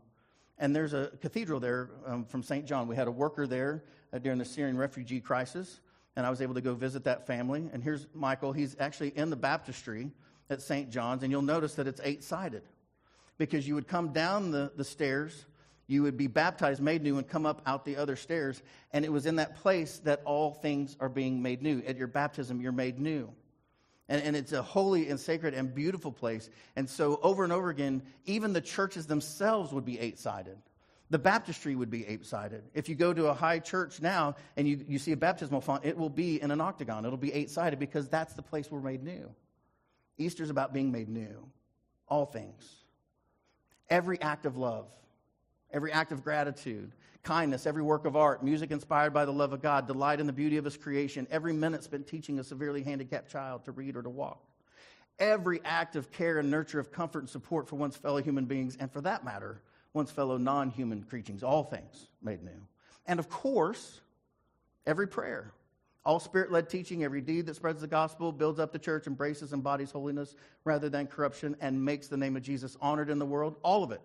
And 0.59 0.75
there's 0.77 0.93
a 0.93 1.11
cathedral 1.21 1.61
there 1.61 1.91
um, 2.07 2.25
from 2.25 2.43
St. 2.43 2.67
John. 2.67 2.87
We 2.87 2.97
had 2.97 3.09
a 3.09 3.13
worker 3.13 3.47
there 3.47 3.85
uh, 4.13 4.19
during 4.19 4.39
the 4.39 4.45
Syrian 4.45 4.77
refugee 4.77 5.21
crisis, 5.21 5.81
and 6.17 6.27
I 6.27 6.31
was 6.31 6.43
able 6.43 6.55
to 6.55 6.61
go 6.61 6.75
visit 6.75 7.05
that 7.05 7.27
family. 7.27 7.71
And 7.73 7.83
here's 7.83 8.07
Michael. 8.15 8.53
He's 8.53 8.77
actually 8.79 9.17
in 9.17 9.31
the 9.31 9.37
baptistry 9.37 10.11
at 10.51 10.61
St. 10.61 10.91
John's, 10.91 11.23
and 11.23 11.31
you'll 11.31 11.43
notice 11.43 11.75
that 11.77 11.87
it's 11.87 12.01
eight 12.05 12.23
sided 12.25 12.63
because 13.39 13.67
you 13.67 13.75
would 13.75 13.89
come 13.89 14.13
down 14.13 14.51
the, 14.51 14.73
the 14.77 14.85
stairs 14.85 15.47
you 15.91 16.05
would 16.05 16.17
be 16.17 16.29
baptized, 16.29 16.81
made 16.81 17.03
new, 17.03 17.19
and 17.19 17.27
come 17.27 17.45
up 17.45 17.63
out 17.67 17.85
the 17.85 17.97
other 17.97 18.15
stairs. 18.15 18.63
And 18.93 19.05
it 19.05 19.11
was 19.11 19.27
in 19.27 19.37
that 19.37 19.57
place 19.57 19.99
that 20.05 20.23
all 20.25 20.53
things 20.53 20.97
are 21.01 21.09
being 21.09 21.43
made 21.43 21.63
new. 21.63 21.83
At 21.85 21.97
your 21.97 22.07
baptism, 22.07 22.61
you're 22.61 22.71
made 22.71 23.01
new. 23.01 23.29
And, 24.09 24.23
and 24.23 24.37
it's 24.37 24.53
a 24.53 24.63
holy 24.63 25.09
and 25.09 25.19
sacred 25.19 25.53
and 25.53 25.75
beautiful 25.75 26.13
place. 26.13 26.49
And 26.77 26.89
so, 26.89 27.19
over 27.23 27.43
and 27.43 27.53
over 27.53 27.71
again, 27.71 28.03
even 28.25 28.53
the 28.53 28.61
churches 28.61 29.07
themselves 29.07 29.73
would 29.73 29.85
be 29.85 29.99
eight 29.99 30.21
sided. 30.21 30.59
The 31.11 31.19
baptistry 31.19 31.75
would 31.75 31.91
be 31.91 32.07
eight 32.07 32.25
sided. 32.25 32.63
If 32.73 32.89
you 32.89 32.95
go 32.95 33.13
to 33.13 33.27
a 33.27 33.35
high 33.35 33.59
church 33.59 34.01
now 34.01 34.37
and 34.57 34.69
you, 34.69 34.85
you 34.87 35.01
see 35.01 35.11
a 35.11 35.17
baptismal 35.17 35.61
font, 35.61 35.85
it 35.85 35.99
will 35.99 36.09
be 36.09 36.41
in 36.41 36.53
an 36.53 36.61
octagon. 36.61 37.05
It'll 37.05 37.19
be 37.19 37.33
eight 37.33 37.51
sided 37.51 37.81
because 37.81 38.09
that's 38.09 38.35
the 38.35 38.43
place 38.43 38.71
we're 38.71 38.81
made 38.81 39.03
new. 39.03 39.29
Easter's 40.19 40.51
about 40.51 40.73
being 40.73 40.93
made 40.93 41.09
new. 41.09 41.49
All 42.07 42.27
things. 42.27 42.77
Every 43.89 44.21
act 44.21 44.47
of 44.47 44.57
love 44.57 44.87
every 45.73 45.93
act 45.93 46.13
of 46.13 46.25
gratitude, 46.25 46.93
kindness, 47.23 47.67
every 47.67 47.83
work 47.83 48.07
of 48.07 48.17
art, 48.17 48.43
music 48.43 48.71
inspired 48.71 49.13
by 49.13 49.25
the 49.25 49.33
love 49.33 49.53
of 49.53 49.63
God, 49.63 49.87
delight 49.87 50.21
in 50.21 50.27
the 50.27 50.33
beauty 50.33 50.57
of 50.57 50.65
His 50.65 50.77
creation, 50.77 51.27
every 51.31 51.53
minute 51.53 51.85
spent 51.85 52.07
teaching 52.07 52.39
a 52.39 52.45
severely 52.45 52.83
handicapped 52.83 53.31
child 53.31 53.65
to 53.65 53.73
read 53.73 53.97
or 53.97 54.03
to 54.03 54.11
walk, 54.11 54.43
every 55.19 55.61
act 55.65 55.97
of 55.97 56.11
care 56.11 56.39
and 56.39 56.51
nurture 56.51 56.81
of 56.81 56.91
comfort 56.91 57.21
and 57.21 57.29
support 57.29 57.69
for 57.69 57.77
one's 57.77 57.97
fellow 57.97 58.23
human 58.23 58.47
beings, 58.47 58.77
and 58.81 58.91
for 58.91 59.01
that 59.03 59.25
matter, 59.25 59.61
one's 59.93 60.11
fellow 60.11 60.37
non 60.37 60.71
human 60.71 61.03
creatures, 61.03 61.43
all 61.43 61.65
things 61.65 62.09
made 62.23 62.43
new. 62.43 62.67
And 63.07 63.19
of 63.19 63.29
course, 63.29 64.01
every 64.87 65.09
prayer, 65.09 65.53
all 66.05 66.21
spirit 66.21 66.51
led 66.51 66.69
teaching, 66.69 67.05
every 67.05 67.21
deed 67.21 67.47
that 67.47 67.57
spreads 67.57 67.81
the 67.81 67.87
gospel, 67.87 68.33
builds 68.33 68.59
up 68.59 68.73
the 68.73 68.79
church, 68.79 69.07
embraces 69.07 69.53
and 69.53 69.61
embodies 69.61 69.91
holiness 69.91 70.35
rather 70.65 70.89
than 70.89 71.07
corruption, 71.07 71.57
and 71.61 71.85
makes 71.85 72.09
the 72.09 72.17
name 72.17 72.37
of 72.37 72.43
Jesus 72.43 72.77
honored 72.81 73.11
in 73.11 73.19
the 73.19 73.27
world, 73.27 73.57
all 73.63 73.83
of 73.85 73.93
it. 73.93 74.01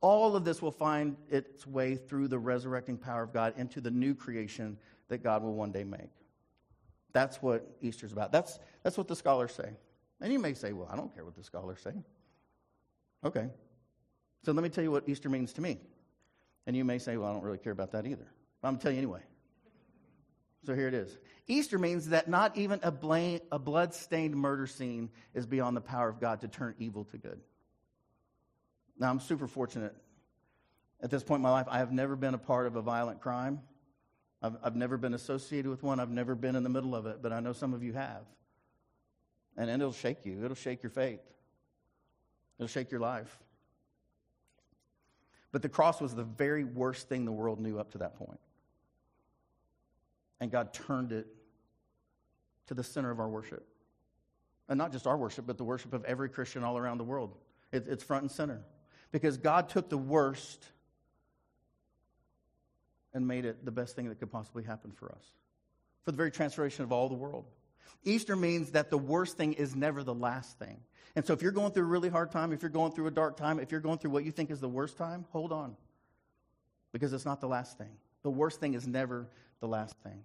All 0.00 0.34
of 0.34 0.44
this 0.44 0.62
will 0.62 0.72
find 0.72 1.16
its 1.28 1.66
way 1.66 1.94
through 1.94 2.28
the 2.28 2.38
resurrecting 2.38 2.96
power 2.96 3.22
of 3.22 3.32
God 3.32 3.54
into 3.56 3.80
the 3.80 3.90
new 3.90 4.14
creation 4.14 4.78
that 5.08 5.22
God 5.22 5.42
will 5.42 5.54
one 5.54 5.72
day 5.72 5.84
make. 5.84 6.10
That's 7.12 7.42
what 7.42 7.68
Easter's 7.80 8.12
about. 8.12 8.32
That's, 8.32 8.58
that's 8.82 8.96
what 8.96 9.08
the 9.08 9.16
scholars 9.16 9.52
say. 9.52 9.70
And 10.20 10.32
you 10.32 10.38
may 10.38 10.54
say, 10.54 10.72
well, 10.72 10.88
I 10.90 10.96
don't 10.96 11.12
care 11.14 11.24
what 11.24 11.34
the 11.34 11.42
scholars 11.42 11.80
say. 11.82 11.92
Okay. 13.24 13.48
So 14.44 14.52
let 14.52 14.62
me 14.62 14.68
tell 14.68 14.84
you 14.84 14.90
what 14.90 15.08
Easter 15.08 15.28
means 15.28 15.52
to 15.54 15.60
me. 15.60 15.78
And 16.66 16.76
you 16.76 16.84
may 16.84 16.98
say, 16.98 17.16
well, 17.16 17.28
I 17.28 17.32
don't 17.32 17.42
really 17.42 17.58
care 17.58 17.72
about 17.72 17.92
that 17.92 18.06
either. 18.06 18.26
But 18.62 18.68
I'm 18.68 18.74
going 18.74 18.78
to 18.78 18.82
tell 18.82 18.92
you 18.92 18.98
anyway. 18.98 19.20
So 20.64 20.74
here 20.74 20.88
it 20.88 20.94
is. 20.94 21.18
Easter 21.46 21.78
means 21.78 22.10
that 22.10 22.28
not 22.28 22.56
even 22.56 22.80
a, 22.82 22.92
a 23.50 23.58
blood-stained 23.58 24.36
murder 24.36 24.66
scene 24.66 25.10
is 25.34 25.46
beyond 25.46 25.76
the 25.76 25.80
power 25.80 26.08
of 26.08 26.20
God 26.20 26.40
to 26.42 26.48
turn 26.48 26.74
evil 26.78 27.04
to 27.04 27.18
good. 27.18 27.40
Now, 29.00 29.10
I'm 29.10 29.18
super 29.18 29.48
fortunate. 29.48 29.96
At 31.02 31.10
this 31.10 31.24
point 31.24 31.38
in 31.38 31.42
my 31.42 31.50
life, 31.50 31.66
I 31.70 31.78
have 31.78 31.90
never 31.90 32.14
been 32.14 32.34
a 32.34 32.38
part 32.38 32.66
of 32.66 32.76
a 32.76 32.82
violent 32.82 33.20
crime. 33.20 33.60
I've, 34.42 34.56
I've 34.62 34.76
never 34.76 34.98
been 34.98 35.14
associated 35.14 35.70
with 35.70 35.82
one. 35.82 35.98
I've 35.98 36.10
never 36.10 36.34
been 36.34 36.54
in 36.54 36.62
the 36.62 36.68
middle 36.68 36.94
of 36.94 37.06
it, 37.06 37.22
but 37.22 37.32
I 37.32 37.40
know 37.40 37.54
some 37.54 37.72
of 37.72 37.82
you 37.82 37.94
have. 37.94 38.22
And, 39.56 39.70
and 39.70 39.80
it'll 39.82 39.92
shake 39.92 40.24
you, 40.24 40.44
it'll 40.44 40.54
shake 40.54 40.82
your 40.82 40.90
faith, 40.90 41.20
it'll 42.58 42.68
shake 42.68 42.90
your 42.90 43.00
life. 43.00 43.38
But 45.50 45.62
the 45.62 45.68
cross 45.68 46.00
was 46.00 46.14
the 46.14 46.22
very 46.22 46.62
worst 46.62 47.08
thing 47.08 47.24
the 47.24 47.32
world 47.32 47.58
knew 47.58 47.78
up 47.80 47.90
to 47.92 47.98
that 47.98 48.16
point. 48.16 48.38
And 50.40 50.50
God 50.50 50.72
turned 50.72 51.10
it 51.10 51.26
to 52.68 52.74
the 52.74 52.84
center 52.84 53.10
of 53.10 53.18
our 53.18 53.28
worship. 53.28 53.66
And 54.68 54.78
not 54.78 54.92
just 54.92 55.06
our 55.06 55.16
worship, 55.16 55.46
but 55.46 55.58
the 55.58 55.64
worship 55.64 55.92
of 55.92 56.04
every 56.04 56.28
Christian 56.28 56.62
all 56.62 56.78
around 56.78 56.98
the 56.98 57.04
world. 57.04 57.34
It, 57.72 57.86
it's 57.88 58.04
front 58.04 58.22
and 58.22 58.30
center. 58.30 58.62
Because 59.12 59.36
God 59.36 59.68
took 59.68 59.88
the 59.88 59.98
worst 59.98 60.64
and 63.12 63.26
made 63.26 63.44
it 63.44 63.64
the 63.64 63.72
best 63.72 63.96
thing 63.96 64.08
that 64.08 64.20
could 64.20 64.30
possibly 64.30 64.62
happen 64.62 64.92
for 64.92 65.10
us, 65.10 65.24
for 66.04 66.12
the 66.12 66.16
very 66.16 66.30
transformation 66.30 66.84
of 66.84 66.92
all 66.92 67.08
the 67.08 67.14
world. 67.14 67.44
Easter 68.04 68.36
means 68.36 68.70
that 68.72 68.88
the 68.88 68.98
worst 68.98 69.36
thing 69.36 69.54
is 69.54 69.74
never 69.74 70.02
the 70.02 70.14
last 70.14 70.58
thing. 70.58 70.80
And 71.16 71.26
so 71.26 71.32
if 71.32 71.42
you're 71.42 71.52
going 71.52 71.72
through 71.72 71.82
a 71.82 71.86
really 71.88 72.08
hard 72.08 72.30
time, 72.30 72.52
if 72.52 72.62
you're 72.62 72.70
going 72.70 72.92
through 72.92 73.08
a 73.08 73.10
dark 73.10 73.36
time, 73.36 73.58
if 73.58 73.72
you're 73.72 73.80
going 73.80 73.98
through 73.98 74.12
what 74.12 74.24
you 74.24 74.30
think 74.30 74.50
is 74.50 74.60
the 74.60 74.68
worst 74.68 74.96
time, 74.96 75.24
hold 75.32 75.52
on. 75.52 75.76
Because 76.92 77.12
it's 77.12 77.24
not 77.24 77.40
the 77.40 77.48
last 77.48 77.78
thing. 77.78 77.90
The 78.22 78.30
worst 78.30 78.60
thing 78.60 78.74
is 78.74 78.86
never 78.86 79.28
the 79.60 79.66
last 79.66 79.96
thing. 80.04 80.22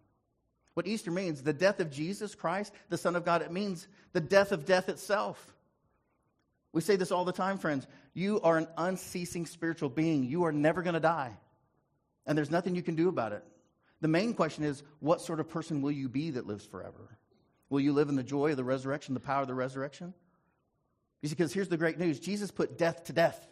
What 0.76 0.88
Easter 0.88 1.10
means, 1.10 1.42
the 1.42 1.54
death 1.54 1.80
of 1.80 1.90
Jesus 1.90 2.36
Christ, 2.36 2.74
the 2.90 2.98
Son 2.98 3.16
of 3.16 3.26
God, 3.26 3.42
it 3.42 3.52
means 3.52 3.88
the 4.14 4.22
death 4.22 4.52
of 4.52 4.66
death 4.66 4.90
itself. 4.90 5.55
We 6.76 6.82
say 6.82 6.98
this 6.98 7.14
all 7.14 7.24
the 7.24 7.32
time, 7.32 7.58
friends. 7.58 7.88
You 8.14 8.42
are 8.42 8.58
an 8.58 8.68
unceasing 8.78 9.46
spiritual 9.46 9.88
being. 9.88 10.26
You 10.26 10.44
are 10.44 10.52
never 10.52 10.82
going 10.82 10.96
to 10.96 11.00
die. 11.00 11.32
And 12.28 12.38
there's 12.38 12.52
nothing 12.52 12.76
you 12.76 12.84
can 12.84 12.98
do 12.98 13.08
about 13.08 13.32
it. 13.32 13.46
The 14.02 14.10
main 14.10 14.34
question 14.34 14.66
is 14.66 14.84
what 15.00 15.22
sort 15.22 15.40
of 15.40 15.48
person 15.48 15.82
will 15.82 15.94
you 15.94 16.10
be 16.10 16.32
that 16.32 16.46
lives 16.46 16.66
forever? 16.66 17.18
Will 17.70 17.80
you 17.80 17.94
live 17.94 18.10
in 18.10 18.18
the 18.18 18.24
joy 18.24 18.52
of 18.52 18.58
the 18.58 18.66
resurrection, 18.66 19.14
the 19.14 19.22
power 19.22 19.42
of 19.42 19.48
the 19.48 19.54
resurrection? 19.54 20.14
You 21.22 21.30
see, 21.30 21.36
because 21.36 21.54
here's 21.54 21.70
the 21.70 21.78
great 21.78 21.98
news 21.98 22.20
Jesus 22.20 22.52
put 22.52 22.78
death 22.78 23.06
to 23.06 23.14
death. 23.14 23.48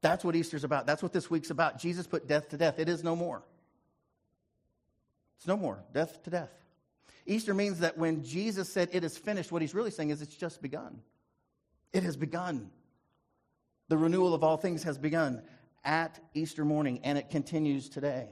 That's 0.00 0.24
what 0.24 0.36
Easter's 0.36 0.62
about. 0.62 0.86
That's 0.86 1.02
what 1.02 1.12
this 1.12 1.28
week's 1.28 1.50
about. 1.50 1.80
Jesus 1.80 2.06
put 2.06 2.28
death 2.28 2.50
to 2.50 2.56
death. 2.56 2.78
It 2.78 2.88
is 2.88 3.02
no 3.02 3.16
more. 3.16 3.42
It's 5.38 5.48
no 5.48 5.56
more. 5.56 5.82
Death 5.92 6.22
to 6.22 6.30
death. 6.30 6.52
Easter 7.26 7.52
means 7.52 7.80
that 7.80 7.98
when 7.98 8.22
Jesus 8.22 8.72
said 8.72 8.90
it 8.92 9.02
is 9.02 9.18
finished, 9.18 9.50
what 9.50 9.60
he's 9.60 9.74
really 9.74 9.90
saying 9.90 10.10
is 10.10 10.22
it's 10.22 10.36
just 10.36 10.62
begun. 10.62 11.00
It 11.94 12.02
has 12.02 12.16
begun. 12.16 12.70
The 13.88 13.96
renewal 13.96 14.34
of 14.34 14.42
all 14.42 14.56
things 14.56 14.82
has 14.82 14.98
begun 14.98 15.42
at 15.84 16.18
Easter 16.34 16.64
morning, 16.64 17.00
and 17.04 17.16
it 17.16 17.30
continues 17.30 17.88
today. 17.88 18.30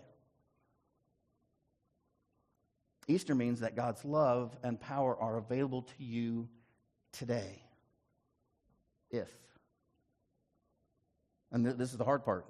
Easter 3.06 3.34
means 3.34 3.60
that 3.60 3.76
God's 3.76 4.04
love 4.04 4.56
and 4.64 4.80
power 4.80 5.16
are 5.16 5.36
available 5.38 5.82
to 5.82 6.04
you 6.04 6.48
today. 7.12 7.62
If. 9.10 9.30
And 11.52 11.64
th- 11.64 11.76
this 11.76 11.92
is 11.92 11.98
the 11.98 12.04
hard 12.04 12.24
part. 12.24 12.46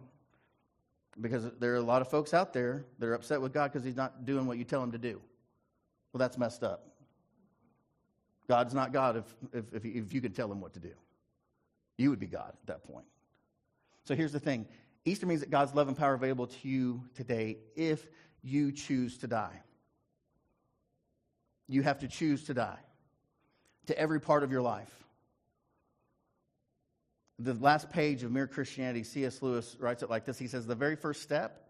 Because 1.20 1.50
there 1.58 1.74
are 1.74 1.76
a 1.76 1.82
lot 1.82 2.00
of 2.00 2.08
folks 2.08 2.32
out 2.32 2.54
there 2.54 2.86
that 2.98 3.06
are 3.06 3.14
upset 3.14 3.40
with 3.42 3.52
God 3.52 3.70
because 3.70 3.84
He's 3.84 3.96
not 3.96 4.24
doing 4.24 4.46
what 4.46 4.56
you 4.56 4.64
tell 4.64 4.82
Him 4.82 4.92
to 4.92 4.98
do. 4.98 5.20
Well, 6.12 6.18
that's 6.18 6.38
messed 6.38 6.62
up. 6.62 6.91
God's 8.48 8.74
not 8.74 8.92
God 8.92 9.16
if, 9.16 9.24
if, 9.52 9.74
if, 9.74 9.84
if 9.84 10.12
you 10.12 10.20
could 10.20 10.34
tell 10.34 10.50
him 10.50 10.60
what 10.60 10.74
to 10.74 10.80
do. 10.80 10.92
You 11.96 12.10
would 12.10 12.20
be 12.20 12.26
God 12.26 12.52
at 12.62 12.66
that 12.66 12.84
point. 12.84 13.06
So 14.04 14.14
here's 14.14 14.32
the 14.32 14.40
thing 14.40 14.66
Easter 15.04 15.26
means 15.26 15.40
that 15.40 15.50
God's 15.50 15.74
love 15.74 15.88
and 15.88 15.96
power 15.96 16.14
available 16.14 16.46
to 16.46 16.68
you 16.68 17.04
today 17.14 17.58
if 17.76 18.06
you 18.42 18.72
choose 18.72 19.18
to 19.18 19.26
die. 19.26 19.60
You 21.68 21.82
have 21.82 22.00
to 22.00 22.08
choose 22.08 22.44
to 22.44 22.54
die 22.54 22.78
to 23.86 23.98
every 23.98 24.20
part 24.20 24.42
of 24.42 24.50
your 24.50 24.62
life. 24.62 24.92
The 27.38 27.54
last 27.54 27.90
page 27.90 28.22
of 28.22 28.30
Mere 28.30 28.46
Christianity, 28.46 29.02
C.S. 29.02 29.42
Lewis 29.42 29.76
writes 29.80 30.02
it 30.02 30.10
like 30.10 30.24
this 30.24 30.38
He 30.38 30.46
says, 30.46 30.66
The 30.66 30.74
very 30.74 30.96
first 30.96 31.22
step 31.22 31.68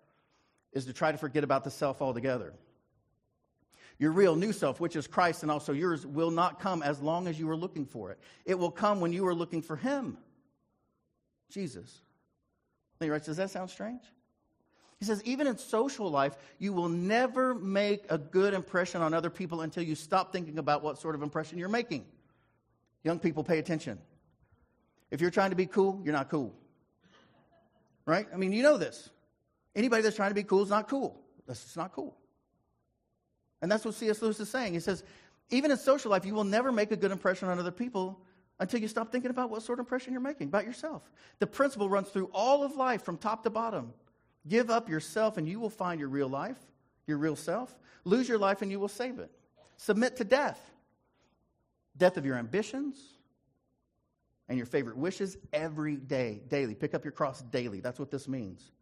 is 0.73 0.87
to 0.87 0.93
try 0.93 1.13
to 1.13 1.19
forget 1.19 1.45
about 1.45 1.65
the 1.65 1.71
self 1.71 2.03
altogether. 2.03 2.53
Your 4.03 4.11
real 4.11 4.35
new 4.35 4.53
self, 4.53 4.81
which 4.81 4.97
is 4.97 5.07
Christ 5.07 5.45
and 5.45 5.53
also 5.53 5.73
yours, 5.73 6.05
will 6.05 6.33
not 6.33 6.59
come 6.59 6.83
as 6.83 7.01
long 7.01 7.29
as 7.29 7.39
you 7.39 7.49
are 7.49 7.57
looking 7.57 7.87
for 7.87 8.11
it. 8.11 8.19
It 8.45 8.59
will 8.59 8.73
come 8.73 8.99
when 8.99 9.13
you 9.13 9.25
are 9.29 9.35
looking 9.35 9.63
for 9.63 9.77
Him, 9.77 10.19
Jesus. 11.49 12.01
Then 12.99 13.07
he 13.07 13.11
writes, 13.13 13.27
Does 13.27 13.37
that 13.37 13.51
sound 13.51 13.71
strange? 13.71 14.01
He 14.99 15.05
says, 15.05 15.23
even 15.23 15.47
in 15.47 15.57
social 15.57 16.11
life, 16.11 16.37
you 16.59 16.73
will 16.73 16.89
never 16.89 17.55
make 17.55 18.03
a 18.09 18.19
good 18.19 18.55
impression 18.55 19.03
on 19.03 19.15
other 19.15 19.31
people 19.31 19.61
until 19.61 19.85
you 19.85 19.95
stop 19.95 20.33
thinking 20.33 20.59
about 20.59 20.83
what 20.83 20.99
sort 20.99 21.15
of 21.15 21.23
impression 21.23 21.57
you're 21.57 21.69
making. 21.69 22.05
Young 23.05 23.21
people, 23.21 23.45
pay 23.45 23.61
attention. 23.61 24.01
If 25.13 25.21
you're 25.21 25.31
trying 25.31 25.51
to 25.51 25.57
be 25.57 25.67
cool, 25.67 26.01
you're 26.03 26.13
not 26.13 26.29
cool. 26.29 26.53
Right? 28.05 28.27
I 28.35 28.37
mean, 28.37 28.51
you 28.51 28.65
know 28.65 28.79
this. 28.79 29.11
Anybody 29.77 30.03
that's 30.03 30.17
trying 30.17 30.33
to 30.33 30.35
be 30.35 30.43
cool 30.43 30.65
is 30.65 30.71
not 30.71 30.89
cool. 30.89 31.21
That's 31.47 31.63
just 31.63 31.77
not 31.77 31.93
cool. 31.93 32.17
And 33.63 33.71
that's 33.71 33.85
what 33.85 33.95
C.S. 33.95 34.21
Lewis 34.21 34.41
is 34.41 34.51
saying. 34.51 34.75
He 34.75 34.81
says, 34.81 35.05
even 35.51 35.71
in 35.71 35.77
social 35.77 36.11
life, 36.11 36.27
you 36.27 36.35
will 36.35 36.45
never 36.45 36.73
make 36.73 36.91
a 36.91 36.97
good 36.97 37.13
impression 37.13 37.49
on 37.49 37.59
other 37.59 37.71
people 37.71 38.21
until 38.59 38.81
you 38.81 38.89
stop 38.89 39.11
thinking 39.11 39.31
about 39.31 39.51
what 39.51 39.63
sort 39.63 39.79
of 39.79 39.87
impression 39.87 40.13
you're 40.13 40.21
making 40.21 40.49
about 40.49 40.67
yourself. 40.67 41.03
The 41.39 41.47
principle 41.47 41.89
runs 41.89 42.09
through 42.09 42.31
all 42.33 42.65
of 42.65 42.77
life 42.77 43.03
from 43.03 43.17
top 43.17 43.45
to 43.45 43.51
bottom. 43.51 43.93
Give 44.49 44.71
up 44.71 44.89
yourself 44.89 45.37
and 45.37 45.49
you 45.49 45.61
will 45.61 45.71
find 45.71 46.01
your 46.01 46.09
real 46.09 46.29
life, 46.29 46.59
your 47.07 47.19
real 47.19 47.37
self. 47.37 47.77
Lose 48.05 48.29
your 48.29 48.39
life 48.39 48.63
and 48.63 48.71
you 48.71 48.81
will 48.81 48.89
save 48.89 49.19
it. 49.19 49.31
Submit 49.77 50.17
to 50.17 50.25
death. 50.25 50.61
Death 51.97 52.17
of 52.17 52.25
your 52.25 52.37
ambitions 52.37 52.97
and 54.49 54.57
your 54.57 54.67
favorite 54.67 54.97
wishes 54.97 55.37
every 55.53 55.97
day, 55.97 56.41
daily. 56.49 56.75
Pick 56.75 56.95
up 56.95 57.05
your 57.05 57.13
cross 57.13 57.43
daily. 57.43 57.81
That's 57.81 57.99
what 57.99 58.11
this 58.11 58.27
means 58.27 58.73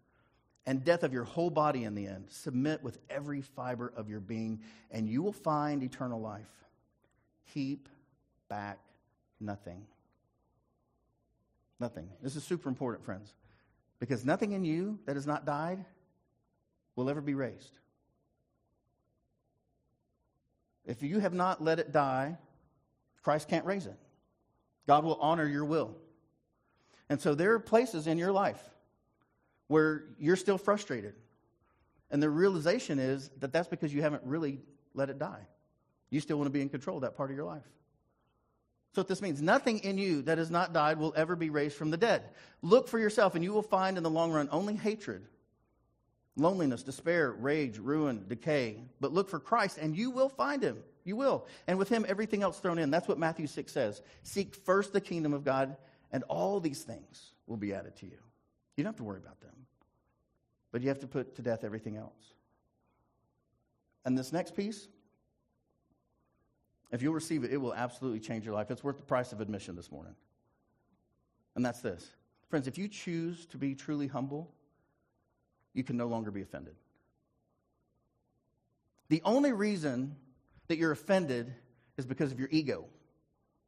and 0.67 0.85
death 0.85 1.03
of 1.03 1.13
your 1.13 1.25
whole 1.25 1.51
body 1.51 1.85
in 1.85 1.95
the 1.95 2.07
end. 2.07 2.27
Submit 2.29 2.83
with 2.83 2.99
every 3.09 3.41
fiber 3.41 3.93
of 3.97 4.09
your 4.09 4.21
being, 4.21 4.61
and 4.91 5.09
you 5.09 5.23
will 5.23 5.33
find 5.33 5.83
eternal 5.83 6.21
life. 6.21 6.51
Keep 7.55 7.89
back 8.49 8.79
nothing. 9.41 9.87
Nothing. 11.79 12.09
This 12.23 12.37
is 12.37 12.45
super 12.45 12.69
important, 12.69 13.05
friends, 13.05 13.33
because 13.99 14.25
nothing 14.25 14.53
in 14.53 14.65
you 14.65 14.99
that 15.07 15.17
has 15.17 15.27
not 15.27 15.47
died 15.47 15.85
will 16.95 17.09
ever 17.09 17.21
be 17.21 17.35
raised. 17.35 17.79
If 20.85 21.03
you 21.03 21.21
have 21.21 21.33
not 21.33 21.63
let 21.63 21.79
it 21.79 21.93
die, 21.93 22.37
Christ 23.23 23.49
can't 23.49 23.65
raise 23.65 23.87
it. 23.87 23.97
God 24.87 25.05
will 25.05 25.19
honor 25.21 25.47
your 25.47 25.65
will. 25.65 25.97
And 27.09 27.21
so 27.21 27.35
there 27.35 27.53
are 27.55 27.61
places 27.61 28.07
in 28.07 28.19
your 28.19 28.33
life 28.33 28.61
where 29.71 30.03
you're 30.19 30.35
still 30.35 30.59
frustrated. 30.59 31.15
And 32.11 32.21
the 32.21 32.29
realization 32.29 32.99
is 32.99 33.31
that 33.39 33.53
that's 33.53 33.69
because 33.69 33.95
you 33.95 34.03
haven't 34.03 34.25
really 34.25 34.59
let 34.95 35.11
it 35.11 35.19
die. 35.21 35.47
You 36.11 36.19
still 36.19 36.39
want 36.39 36.47
to 36.47 36.53
be 36.53 36.61
in 36.61 36.69
control 36.69 36.97
of 36.97 37.03
that 37.03 37.17
part 37.17 37.31
of 37.31 37.37
your 37.37 37.47
life. 37.47 37.63
So, 38.95 39.01
what 39.01 39.07
this 39.07 39.23
means, 39.23 39.41
nothing 39.41 39.79
in 39.79 39.97
you 39.97 40.23
that 40.23 40.39
has 40.39 40.51
not 40.51 40.73
died 40.73 40.99
will 40.99 41.15
ever 41.17 41.37
be 41.37 41.51
raised 41.51 41.77
from 41.77 41.93
the 41.93 41.97
dead. 41.97 42.25
Look 42.63 42.89
for 42.89 42.99
yourself, 42.99 43.37
and 43.37 43.45
you 43.45 43.53
will 43.53 43.63
find 43.63 43.97
in 43.97 44.03
the 44.03 44.11
long 44.11 44.33
run 44.33 44.49
only 44.51 44.75
hatred, 44.75 45.29
loneliness, 46.35 46.83
despair, 46.83 47.31
rage, 47.31 47.79
ruin, 47.79 48.25
decay. 48.27 48.83
But 48.99 49.13
look 49.13 49.29
for 49.29 49.39
Christ, 49.39 49.79
and 49.81 49.97
you 49.97 50.11
will 50.11 50.29
find 50.29 50.65
him. 50.65 50.79
You 51.05 51.15
will. 51.15 51.47
And 51.69 51.79
with 51.79 51.89
him, 51.89 52.05
everything 52.09 52.43
else 52.43 52.59
thrown 52.59 52.81
in. 52.81 52.91
That's 52.91 53.07
what 53.07 53.21
Matthew 53.21 53.47
6 53.47 53.71
says. 53.71 54.03
Seek 54.25 54.57
first 54.57 54.93
the 54.93 55.01
kingdom 55.01 55.33
of 55.33 55.45
God, 55.45 55.77
and 56.11 56.25
all 56.25 56.59
these 56.59 56.83
things 56.83 57.35
will 57.47 57.57
be 57.57 57.73
added 57.73 57.95
to 57.99 58.07
you. 58.07 58.19
You 58.81 58.85
don't 58.85 58.95
have 58.95 58.97
to 58.97 59.05
worry 59.05 59.19
about 59.19 59.39
them, 59.43 59.67
but 60.73 60.81
you 60.81 60.89
have 60.89 61.01
to 61.01 61.07
put 61.07 61.37
to 61.37 61.43
death 61.43 61.65
everything 61.65 61.99
else. 61.99 62.33
And 64.07 64.17
this 64.17 64.33
next 64.33 64.57
piece, 64.57 64.89
if 66.91 67.03
you'll 67.03 67.13
receive 67.13 67.45
it, 67.45 67.53
it 67.53 67.59
will 67.59 67.75
absolutely 67.75 68.21
change 68.21 68.47
your 68.47 68.55
life. 68.55 68.71
It's 68.71 68.83
worth 68.83 68.97
the 68.97 69.03
price 69.03 69.33
of 69.33 69.43
admission 69.43 69.77
this 69.77 69.93
morning. 69.93 70.15
And 71.57 71.63
that's 71.63 71.81
this. 71.81 72.09
Friends, 72.49 72.67
if 72.67 72.79
you 72.79 72.89
choose 72.89 73.45
to 73.49 73.59
be 73.59 73.75
truly 73.75 74.07
humble, 74.07 74.51
you 75.75 75.85
can 75.85 75.99
no 75.99 76.07
longer 76.07 76.31
be 76.31 76.41
offended. 76.41 76.77
The 79.11 79.21
only 79.27 79.53
reason 79.53 80.17
that 80.69 80.79
you're 80.79 80.93
offended 80.93 81.53
is 81.99 82.07
because 82.07 82.33
of 82.33 82.41
your 82.41 82.49
ego, 82.51 82.87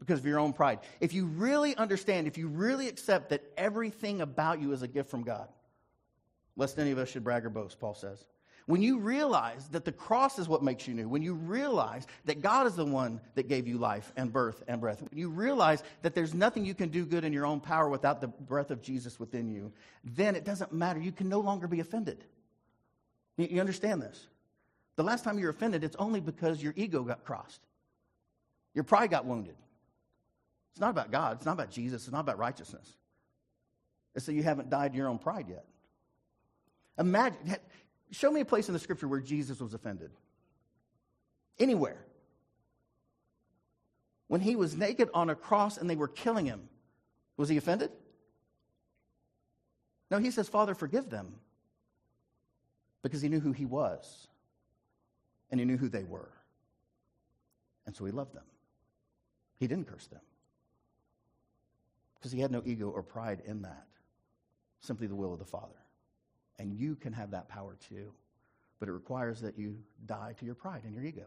because 0.02 0.18
of 0.18 0.26
your 0.26 0.40
own 0.40 0.52
pride. 0.52 0.80
If 1.00 1.12
you 1.12 1.26
really 1.26 1.76
understand, 1.76 2.26
if 2.26 2.36
you 2.36 2.48
really 2.48 2.88
accept 2.88 3.30
that 3.30 3.42
everything 3.56 4.20
about 4.20 4.60
you 4.60 4.72
is 4.72 4.82
a 4.82 4.88
gift 4.88 5.08
from 5.08 5.22
God, 5.22 5.48
lest 6.56 6.78
any 6.78 6.90
of 6.90 6.98
us 6.98 7.08
should 7.08 7.22
brag 7.22 7.46
or 7.46 7.50
boast, 7.50 7.78
Paul 7.78 7.94
says. 7.94 8.24
When 8.66 8.82
you 8.82 8.98
realize 8.98 9.68
that 9.68 9.84
the 9.84 9.92
cross 9.92 10.38
is 10.38 10.48
what 10.48 10.62
makes 10.62 10.86
you 10.86 10.94
new, 10.94 11.08
when 11.08 11.22
you 11.22 11.34
realize 11.34 12.06
that 12.24 12.40
God 12.42 12.66
is 12.66 12.74
the 12.74 12.84
one 12.84 13.20
that 13.34 13.48
gave 13.48 13.66
you 13.66 13.78
life 13.78 14.12
and 14.16 14.32
birth 14.32 14.62
and 14.68 14.80
breath, 14.80 15.02
when 15.02 15.18
you 15.18 15.30
realize 15.30 15.82
that 16.02 16.14
there's 16.14 16.34
nothing 16.34 16.64
you 16.64 16.74
can 16.74 16.88
do 16.88 17.04
good 17.04 17.24
in 17.24 17.32
your 17.32 17.46
own 17.46 17.60
power 17.60 17.88
without 17.88 18.20
the 18.20 18.28
breath 18.28 18.70
of 18.70 18.82
Jesus 18.82 19.18
within 19.18 19.48
you, 19.48 19.72
then 20.04 20.36
it 20.36 20.44
doesn't 20.44 20.72
matter. 20.72 21.00
You 21.00 21.12
can 21.12 21.28
no 21.28 21.40
longer 21.40 21.66
be 21.66 21.80
offended. 21.80 22.24
You 23.36 23.60
understand 23.60 24.02
this? 24.02 24.26
The 24.96 25.02
last 25.02 25.24
time 25.24 25.38
you're 25.38 25.50
offended, 25.50 25.84
it's 25.84 25.96
only 25.96 26.20
because 26.20 26.62
your 26.62 26.74
ego 26.76 27.02
got 27.02 27.24
crossed. 27.24 27.60
Your 28.74 28.84
pride 28.84 29.10
got 29.10 29.24
wounded. 29.24 29.54
It's 30.72 30.80
not 30.80 30.90
about 30.90 31.10
God. 31.10 31.36
It's 31.36 31.46
not 31.46 31.52
about 31.52 31.70
Jesus. 31.70 32.04
It's 32.04 32.12
not 32.12 32.20
about 32.20 32.38
righteousness. 32.38 32.90
It's 34.14 34.26
that 34.26 34.32
you 34.32 34.42
haven't 34.42 34.70
died 34.70 34.92
to 34.92 34.96
your 34.96 35.08
own 35.08 35.18
pride 35.18 35.46
yet. 35.48 35.64
Imagine, 36.98 37.56
show 38.10 38.30
me 38.30 38.40
a 38.40 38.44
place 38.44 38.68
in 38.68 38.72
the 38.72 38.78
scripture 38.78 39.06
where 39.06 39.20
Jesus 39.20 39.60
was 39.60 39.74
offended. 39.74 40.10
Anywhere. 41.58 42.04
When 44.28 44.40
he 44.40 44.56
was 44.56 44.74
naked 44.74 45.10
on 45.12 45.28
a 45.28 45.34
cross 45.34 45.76
and 45.76 45.90
they 45.90 45.96
were 45.96 46.08
killing 46.08 46.46
him, 46.46 46.68
was 47.36 47.50
he 47.50 47.58
offended? 47.58 47.90
No, 50.10 50.18
he 50.18 50.30
says, 50.30 50.48
Father, 50.48 50.74
forgive 50.74 51.10
them. 51.10 51.34
Because 53.02 53.20
he 53.20 53.28
knew 53.28 53.40
who 53.40 53.52
he 53.52 53.66
was 53.66 54.26
and 55.50 55.60
he 55.60 55.66
knew 55.66 55.76
who 55.76 55.88
they 55.88 56.04
were. 56.04 56.30
And 57.84 57.94
so 57.94 58.06
he 58.06 58.12
loved 58.12 58.34
them. 58.34 58.44
He 59.58 59.66
didn't 59.66 59.86
curse 59.86 60.06
them 60.06 60.20
because 62.22 62.30
he 62.30 62.40
had 62.40 62.52
no 62.52 62.62
ego 62.64 62.88
or 62.88 63.02
pride 63.02 63.42
in 63.44 63.62
that. 63.62 63.88
Simply 64.78 65.08
the 65.08 65.16
will 65.16 65.32
of 65.32 65.40
the 65.40 65.44
Father. 65.44 65.74
And 66.60 66.72
you 66.72 66.94
can 66.94 67.12
have 67.12 67.32
that 67.32 67.48
power 67.48 67.76
too, 67.88 68.12
but 68.78 68.88
it 68.88 68.92
requires 68.92 69.40
that 69.40 69.58
you 69.58 69.80
die 70.06 70.36
to 70.38 70.44
your 70.44 70.54
pride 70.54 70.82
and 70.84 70.94
your 70.94 71.02
ego. 71.02 71.26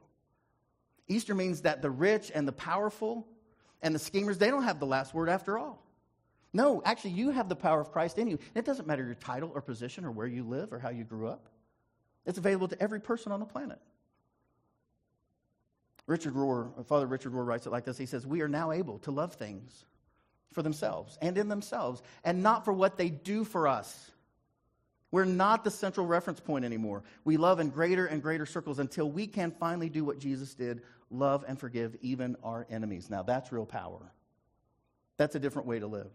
Easter 1.10 1.36
means 1.36 1.64
that 1.64 1.82
the 1.82 1.90
rich 1.90 2.32
and 2.34 2.48
the 2.48 2.54
powerful 2.54 3.28
and 3.82 3.94
the 3.94 4.00
schemers, 4.00 4.38
they 4.38 4.50
don't 4.50 4.64
have 4.64 4.80
the 4.80 4.86
last 4.86 5.14
word 5.14 5.28
after 5.28 5.58
all. 5.58 5.84
No, 6.54 6.82
actually, 6.86 7.12
you 7.12 7.30
have 7.32 7.50
the 7.50 7.58
power 7.58 7.82
of 7.82 7.92
Christ 7.92 8.18
in 8.18 8.30
you. 8.30 8.40
It 8.56 8.64
doesn't 8.64 8.88
matter 8.88 9.04
your 9.04 9.16
title 9.16 9.52
or 9.54 9.60
position 9.60 10.06
or 10.06 10.12
where 10.12 10.28
you 10.28 10.46
live 10.46 10.72
or 10.72 10.80
how 10.80 10.92
you 10.92 11.04
grew 11.04 11.28
up, 11.28 11.50
it's 12.26 12.38
available 12.38 12.70
to 12.70 12.82
every 12.82 13.02
person 13.02 13.34
on 13.34 13.42
the 13.42 13.46
planet. 13.46 13.80
Richard 16.08 16.36
Rohr, 16.36 16.86
Father 16.86 17.06
Richard 17.06 17.34
Rohr 17.34 17.46
writes 17.46 17.66
it 17.66 17.72
like 17.72 17.84
this. 17.84 17.98
He 17.98 18.06
says, 18.06 18.26
We 18.26 18.40
are 18.40 18.48
now 18.48 18.72
able 18.72 19.00
to 19.00 19.12
love 19.12 19.34
things 19.34 19.84
for 20.54 20.62
themselves 20.62 21.18
and 21.22 21.38
in 21.38 21.48
themselves, 21.48 22.02
and 22.24 22.44
not 22.44 22.66
for 22.66 22.74
what 22.74 22.98
they 22.98 23.10
do 23.10 23.44
for 23.44 23.68
us. 23.68 24.12
We're 25.12 25.26
not 25.26 25.64
the 25.64 25.72
central 25.72 26.06
reference 26.06 26.40
point 26.40 26.66
anymore. 26.66 27.04
We 27.24 27.38
love 27.38 27.60
in 27.60 27.70
greater 27.70 28.06
and 28.06 28.22
greater 28.22 28.46
circles 28.46 28.80
until 28.80 29.10
we 29.10 29.28
can 29.28 29.52
finally 29.52 29.90
do 29.90 30.04
what 30.04 30.20
Jesus 30.20 30.54
did 30.56 30.82
love 31.10 31.46
and 31.48 31.60
forgive 31.60 31.96
even 32.02 32.36
our 32.44 32.66
enemies. 32.70 33.10
Now, 33.10 33.24
that's 33.24 33.52
real 33.52 33.66
power. 33.66 34.12
That's 35.18 35.36
a 35.36 35.40
different 35.40 35.68
way 35.68 35.80
to 35.80 35.88
live. 35.88 36.12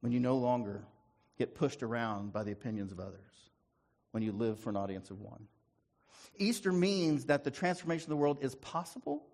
When 0.00 0.12
you 0.12 0.20
no 0.20 0.36
longer 0.36 0.82
get 1.38 1.54
pushed 1.54 1.82
around 1.82 2.32
by 2.32 2.42
the 2.42 2.52
opinions 2.52 2.92
of 2.92 3.00
others, 3.00 3.20
when 4.10 4.22
you 4.22 4.32
live 4.32 4.58
for 4.58 4.70
an 4.70 4.76
audience 4.76 5.10
of 5.10 5.20
one. 5.20 5.46
Easter 6.38 6.72
means 6.72 7.26
that 7.26 7.44
the 7.44 7.50
transformation 7.50 8.04
of 8.04 8.10
the 8.10 8.16
world 8.16 8.38
is 8.40 8.54
possible 8.54 9.26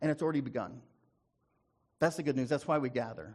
and 0.00 0.10
it's 0.10 0.22
already 0.22 0.40
begun. 0.40 0.80
That's 2.00 2.16
the 2.16 2.22
good 2.22 2.36
news. 2.36 2.48
That's 2.48 2.66
why 2.66 2.78
we 2.78 2.90
gather. 2.90 3.34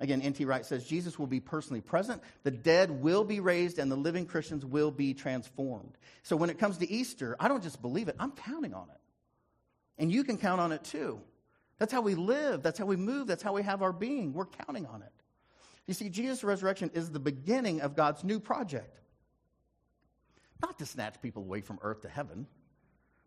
Again, 0.00 0.22
N.T. 0.22 0.46
Wright 0.46 0.64
says 0.64 0.84
Jesus 0.84 1.18
will 1.18 1.26
be 1.26 1.40
personally 1.40 1.82
present, 1.82 2.22
the 2.42 2.50
dead 2.50 2.90
will 2.90 3.22
be 3.22 3.38
raised, 3.40 3.78
and 3.78 3.92
the 3.92 3.96
living 3.96 4.24
Christians 4.24 4.64
will 4.64 4.90
be 4.90 5.12
transformed. 5.12 5.92
So 6.22 6.36
when 6.36 6.48
it 6.48 6.58
comes 6.58 6.78
to 6.78 6.90
Easter, 6.90 7.36
I 7.38 7.48
don't 7.48 7.62
just 7.62 7.82
believe 7.82 8.08
it, 8.08 8.16
I'm 8.18 8.32
counting 8.32 8.72
on 8.72 8.88
it. 8.88 9.00
And 9.98 10.10
you 10.10 10.24
can 10.24 10.38
count 10.38 10.60
on 10.60 10.72
it 10.72 10.84
too. 10.84 11.20
That's 11.78 11.92
how 11.92 12.00
we 12.00 12.14
live, 12.14 12.62
that's 12.62 12.78
how 12.78 12.86
we 12.86 12.96
move, 12.96 13.26
that's 13.26 13.42
how 13.42 13.52
we 13.52 13.62
have 13.62 13.82
our 13.82 13.92
being. 13.92 14.32
We're 14.32 14.46
counting 14.46 14.86
on 14.86 15.02
it. 15.02 15.12
You 15.86 15.92
see, 15.92 16.08
Jesus' 16.08 16.44
resurrection 16.44 16.90
is 16.94 17.10
the 17.10 17.20
beginning 17.20 17.82
of 17.82 17.94
God's 17.94 18.24
new 18.24 18.40
project 18.40 19.00
not 20.62 20.78
to 20.78 20.86
snatch 20.86 21.20
people 21.22 21.42
away 21.42 21.60
from 21.60 21.78
earth 21.82 22.02
to 22.02 22.08
heaven, 22.08 22.46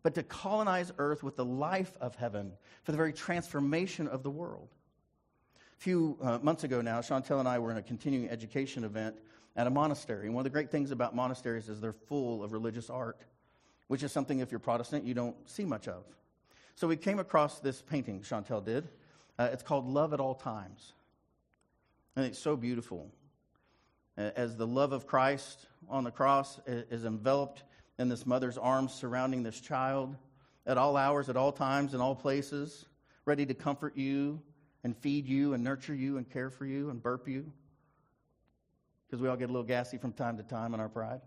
but 0.04 0.14
to 0.16 0.24
colonize 0.24 0.92
earth 0.98 1.24
with 1.24 1.38
the 1.38 1.46
life 1.46 1.94
of 2.02 2.16
heaven 2.16 2.52
for 2.84 2.92
the 2.92 2.98
very 2.98 3.14
transformation 3.14 4.08
of 4.08 4.22
the 4.22 4.30
world. 4.30 4.68
A 5.58 5.82
few 5.82 6.18
uh, 6.22 6.40
months 6.42 6.66
ago 6.66 6.82
now, 6.82 7.00
Chantel 7.00 7.40
and 7.40 7.48
I 7.48 7.58
were 7.60 7.72
in 7.72 7.78
a 7.78 7.82
continuing 7.82 8.30
education 8.30 8.84
event 8.84 9.16
at 9.56 9.66
a 9.66 9.70
monastery. 9.70 10.26
And 10.26 10.36
one 10.36 10.42
of 10.42 10.46
the 10.46 10.50
great 10.50 10.70
things 10.70 10.92
about 10.92 11.16
monasteries 11.16 11.70
is 11.70 11.80
they're 11.80 11.94
full 11.94 12.44
of 12.44 12.52
religious 12.52 12.90
art, 12.90 13.18
which 13.88 14.04
is 14.04 14.12
something, 14.12 14.40
if 14.40 14.52
you're 14.52 14.60
Protestant, 14.60 15.06
you 15.06 15.14
don't 15.14 15.36
see 15.50 15.66
much 15.66 15.88
of. 15.88 16.04
So 16.76 16.88
we 16.88 16.98
came 16.98 17.20
across 17.20 17.60
this 17.60 17.82
painting, 17.82 18.22
Chantel 18.22 18.64
did. 18.64 18.88
Uh, 19.40 19.50
it's 19.52 19.64
called 19.64 19.88
Love 19.88 20.14
at 20.14 20.20
All 20.20 20.36
Times. 20.36 20.94
And 22.16 22.26
it's 22.26 22.40
so 22.40 22.56
beautiful. 22.56 23.10
As 24.16 24.56
the 24.56 24.68
love 24.68 24.92
of 24.92 25.08
Christ 25.08 25.66
on 25.90 26.04
the 26.04 26.12
cross 26.12 26.60
is 26.68 27.06
enveloped 27.06 27.64
in 28.00 28.10
this 28.10 28.26
mother's 28.26 28.58
arms 28.58 28.94
surrounding 28.94 29.44
this 29.44 29.60
child 29.60 30.16
at 30.66 30.78
all 30.78 30.98
hours, 30.98 31.30
at 31.30 31.38
all 31.38 31.52
times, 31.52 31.94
in 31.94 32.02
all 32.02 32.16
places, 32.16 32.86
ready 33.26 33.46
to 33.46 33.54
comfort 33.54 33.98
you 33.98 34.42
and 34.84 34.96
feed 34.98 35.28
you 35.28 35.54
and 35.54 35.64
nurture 35.64 35.94
you 35.94 36.18
and 36.18 36.30
care 36.30 36.50
for 36.50 36.66
you 36.66 36.90
and 36.90 37.02
burp 37.02 37.28
you. 37.28 37.52
Because 39.08 39.22
we 39.22 39.28
all 39.28 39.36
get 39.36 39.46
a 39.46 39.54
little 39.54 39.68
gassy 39.68 39.98
from 39.98 40.12
time 40.14 40.38
to 40.38 40.44
time 40.44 40.74
in 40.74 40.80
our 40.80 40.90
pride. 40.90 41.22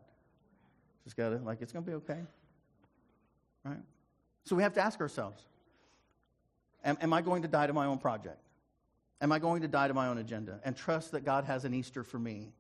Just 1.05 1.17
got 1.17 1.31
to, 1.31 1.37
like, 1.37 1.63
it's 1.63 1.73
going 1.73 1.85
to 1.85 1.91
be 1.91 1.97
okay. 1.97 2.21
Right? 3.65 3.79
So 4.45 4.57
we 4.57 4.63
have 4.63 4.75
to 4.75 4.81
ask 4.81 5.01
ourselves 5.01 5.43
am, 6.85 6.99
am 7.01 7.13
I 7.13 7.21
going 7.23 7.43
to 7.43 7.49
die 7.49 7.67
to 7.67 7.73
my 7.73 7.87
own 7.87 7.99
project? 7.99 8.41
Am 9.21 9.33
I 9.33 9.39
going 9.39 9.63
to 9.63 9.69
die 9.69 9.89
to 9.89 9.95
my 9.95 10.09
own 10.09 10.19
agenda 10.19 10.61
and 10.65 10.77
trust 10.77 11.13
that 11.13 11.25
God 11.25 11.45
has 11.45 11.65
an 11.65 11.75
Easter 11.75 12.03
for 12.03 12.19
me? 12.19 12.53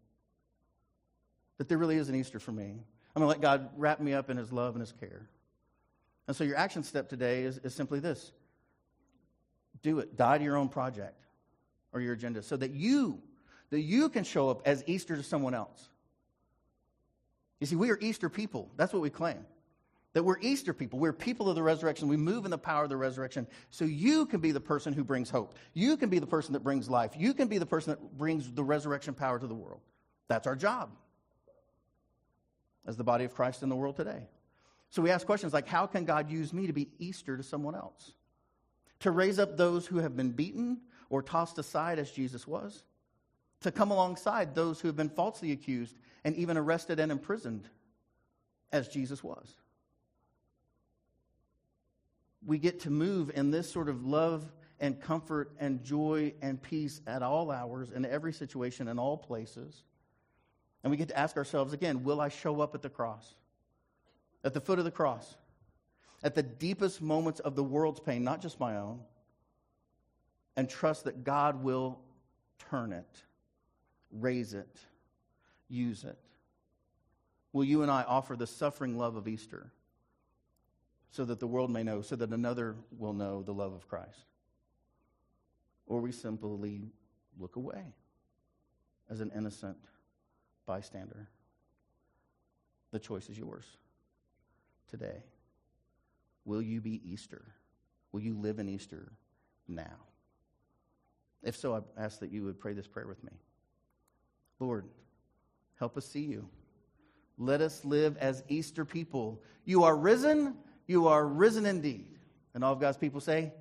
that 1.58 1.68
there 1.68 1.78
really 1.78 1.96
is 1.96 2.08
an 2.08 2.14
Easter 2.14 2.38
for 2.38 2.52
me. 2.52 2.80
I'm 3.16 3.22
going 3.22 3.34
to 3.34 3.40
let 3.40 3.40
God 3.40 3.70
wrap 3.78 3.98
me 3.98 4.12
up 4.12 4.28
in 4.28 4.36
his 4.36 4.52
love 4.52 4.74
and 4.74 4.80
his 4.82 4.92
care. 4.92 5.26
And 6.28 6.36
so 6.36 6.44
your 6.44 6.58
action 6.58 6.82
step 6.82 7.08
today 7.08 7.44
is, 7.44 7.56
is 7.58 7.74
simply 7.74 7.98
this 7.98 8.30
do 9.82 10.00
it. 10.00 10.16
Die 10.16 10.38
to 10.38 10.44
your 10.44 10.56
own 10.56 10.68
project 10.68 11.24
or 11.92 12.00
your 12.00 12.12
agenda 12.12 12.42
so 12.42 12.58
that 12.58 12.72
you, 12.72 13.22
that 13.70 13.80
you 13.80 14.10
can 14.10 14.22
show 14.22 14.50
up 14.50 14.60
as 14.66 14.84
Easter 14.86 15.16
to 15.16 15.22
someone 15.22 15.54
else. 15.54 15.88
You 17.58 17.66
see, 17.66 17.76
we 17.76 17.90
are 17.90 17.98
Easter 18.02 18.28
people. 18.28 18.70
That's 18.76 18.92
what 18.92 19.00
we 19.00 19.08
claim. 19.08 19.46
That 20.12 20.22
we're 20.22 20.38
Easter 20.40 20.74
people. 20.74 20.98
We're 20.98 21.12
people 21.14 21.48
of 21.48 21.54
the 21.54 21.62
resurrection. 21.62 22.08
We 22.08 22.18
move 22.18 22.44
in 22.44 22.50
the 22.50 22.58
power 22.58 22.84
of 22.84 22.90
the 22.90 22.96
resurrection. 22.98 23.46
So 23.70 23.86
you 23.86 24.26
can 24.26 24.40
be 24.40 24.52
the 24.52 24.60
person 24.60 24.92
who 24.92 25.04
brings 25.04 25.30
hope. 25.30 25.54
You 25.72 25.96
can 25.96 26.10
be 26.10 26.18
the 26.18 26.26
person 26.26 26.52
that 26.52 26.60
brings 26.60 26.90
life. 26.90 27.12
You 27.16 27.32
can 27.32 27.48
be 27.48 27.56
the 27.56 27.66
person 27.66 27.92
that 27.92 28.18
brings 28.18 28.52
the 28.52 28.64
resurrection 28.64 29.14
power 29.14 29.38
to 29.38 29.46
the 29.46 29.54
world. 29.54 29.80
That's 30.28 30.46
our 30.46 30.56
job 30.56 30.90
as 32.86 32.96
the 32.96 33.04
body 33.04 33.24
of 33.24 33.34
Christ 33.34 33.62
in 33.62 33.68
the 33.68 33.76
world 33.76 33.96
today. 33.96 34.28
So 34.90 35.02
we 35.02 35.10
ask 35.10 35.26
questions 35.26 35.52
like 35.52 35.66
how 35.66 35.86
can 35.86 36.04
God 36.04 36.30
use 36.30 36.52
me 36.52 36.66
to 36.66 36.72
be 36.72 36.88
Easter 36.98 37.36
to 37.36 37.42
someone 37.42 37.74
else? 37.74 38.12
To 39.00 39.10
raise 39.10 39.38
up 39.38 39.56
those 39.56 39.86
who 39.86 39.98
have 39.98 40.16
been 40.16 40.30
beaten 40.30 40.80
or 41.10 41.22
tossed 41.22 41.58
aside 41.58 41.98
as 41.98 42.10
Jesus 42.10 42.46
was? 42.46 42.84
To 43.62 43.70
come 43.70 43.90
alongside 43.90 44.54
those 44.54 44.80
who 44.80 44.88
have 44.88 44.96
been 44.96 45.10
falsely 45.10 45.52
accused 45.52 45.96
and 46.24 46.36
even 46.36 46.56
arrested 46.56 47.00
and 47.00 47.10
imprisoned 47.10 47.68
as 48.72 48.88
Jesus 48.88 49.22
was? 49.22 49.56
we 52.46 52.58
get 52.58 52.80
to 52.80 52.90
move 52.90 53.30
in 53.34 53.50
this 53.50 53.70
sort 53.70 53.88
of 53.88 54.06
love 54.06 54.44
and 54.78 55.00
comfort 55.00 55.50
and 55.58 55.82
joy 55.82 56.32
and 56.40 56.62
peace 56.62 57.00
at 57.06 57.22
all 57.22 57.50
hours, 57.50 57.90
in 57.90 58.04
every 58.06 58.32
situation, 58.32 58.88
in 58.88 58.98
all 58.98 59.16
places. 59.16 59.82
And 60.86 60.92
we 60.92 60.96
get 60.96 61.08
to 61.08 61.18
ask 61.18 61.36
ourselves 61.36 61.72
again 61.72 62.04
will 62.04 62.20
I 62.20 62.28
show 62.28 62.60
up 62.60 62.76
at 62.76 62.80
the 62.80 62.88
cross? 62.88 63.34
At 64.44 64.54
the 64.54 64.60
foot 64.60 64.78
of 64.78 64.84
the 64.84 64.92
cross? 64.92 65.34
At 66.22 66.36
the 66.36 66.44
deepest 66.44 67.02
moments 67.02 67.40
of 67.40 67.56
the 67.56 67.64
world's 67.64 67.98
pain, 67.98 68.22
not 68.22 68.40
just 68.40 68.60
my 68.60 68.76
own, 68.76 69.00
and 70.56 70.70
trust 70.70 71.02
that 71.02 71.24
God 71.24 71.64
will 71.64 71.98
turn 72.70 72.92
it, 72.92 73.24
raise 74.12 74.54
it, 74.54 74.78
use 75.68 76.04
it? 76.04 76.20
Will 77.52 77.64
you 77.64 77.82
and 77.82 77.90
I 77.90 78.04
offer 78.04 78.36
the 78.36 78.46
suffering 78.46 78.96
love 78.96 79.16
of 79.16 79.26
Easter 79.26 79.72
so 81.10 81.24
that 81.24 81.40
the 81.40 81.48
world 81.48 81.72
may 81.72 81.82
know, 81.82 82.00
so 82.00 82.14
that 82.14 82.30
another 82.30 82.76
will 82.96 83.12
know 83.12 83.42
the 83.42 83.52
love 83.52 83.72
of 83.72 83.88
Christ? 83.88 84.24
Or 85.88 86.00
we 86.00 86.12
simply 86.12 86.92
look 87.40 87.56
away 87.56 87.92
as 89.10 89.20
an 89.20 89.32
innocent 89.34 89.78
bystander. 90.66 91.28
The 92.92 92.98
choice 92.98 93.28
is 93.28 93.38
yours 93.38 93.64
today. 94.88 95.22
Will 96.44 96.62
you 96.62 96.80
be 96.80 97.00
Easter? 97.04 97.44
Will 98.12 98.20
you 98.20 98.38
live 98.38 98.58
in 98.58 98.68
Easter 98.68 99.12
now? 99.68 100.06
If 101.42 101.56
so, 101.56 101.74
I 101.74 102.02
ask 102.02 102.20
that 102.20 102.30
you 102.30 102.44
would 102.44 102.58
pray 102.58 102.72
this 102.72 102.86
prayer 102.86 103.06
with 103.06 103.22
me. 103.22 103.32
Lord, 104.58 104.86
help 105.78 105.96
us 105.96 106.06
see 106.06 106.24
you. 106.24 106.48
Let 107.38 107.60
us 107.60 107.84
live 107.84 108.16
as 108.16 108.42
Easter 108.48 108.84
people. 108.84 109.42
You 109.64 109.84
are 109.84 109.96
risen. 109.96 110.54
You 110.86 111.08
are 111.08 111.26
risen 111.26 111.66
indeed. 111.66 112.18
And 112.54 112.64
all 112.64 112.72
of 112.72 112.80
God's 112.80 112.96
people 112.96 113.20
say, 113.20 113.52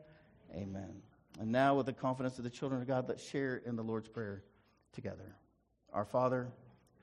Amen. 0.53 1.01
And 1.39 1.51
now, 1.51 1.75
with 1.75 1.85
the 1.85 1.93
confidence 1.93 2.37
of 2.37 2.45
the 2.45 2.49
children 2.49 2.81
of 2.81 2.87
God, 2.87 3.09
let's 3.09 3.27
share 3.27 3.57
in 3.65 3.75
the 3.75 3.83
Lord's 3.83 4.07
Prayer 4.07 4.41
together. 4.93 5.35
Our 5.91 6.05
Father, 6.05 6.47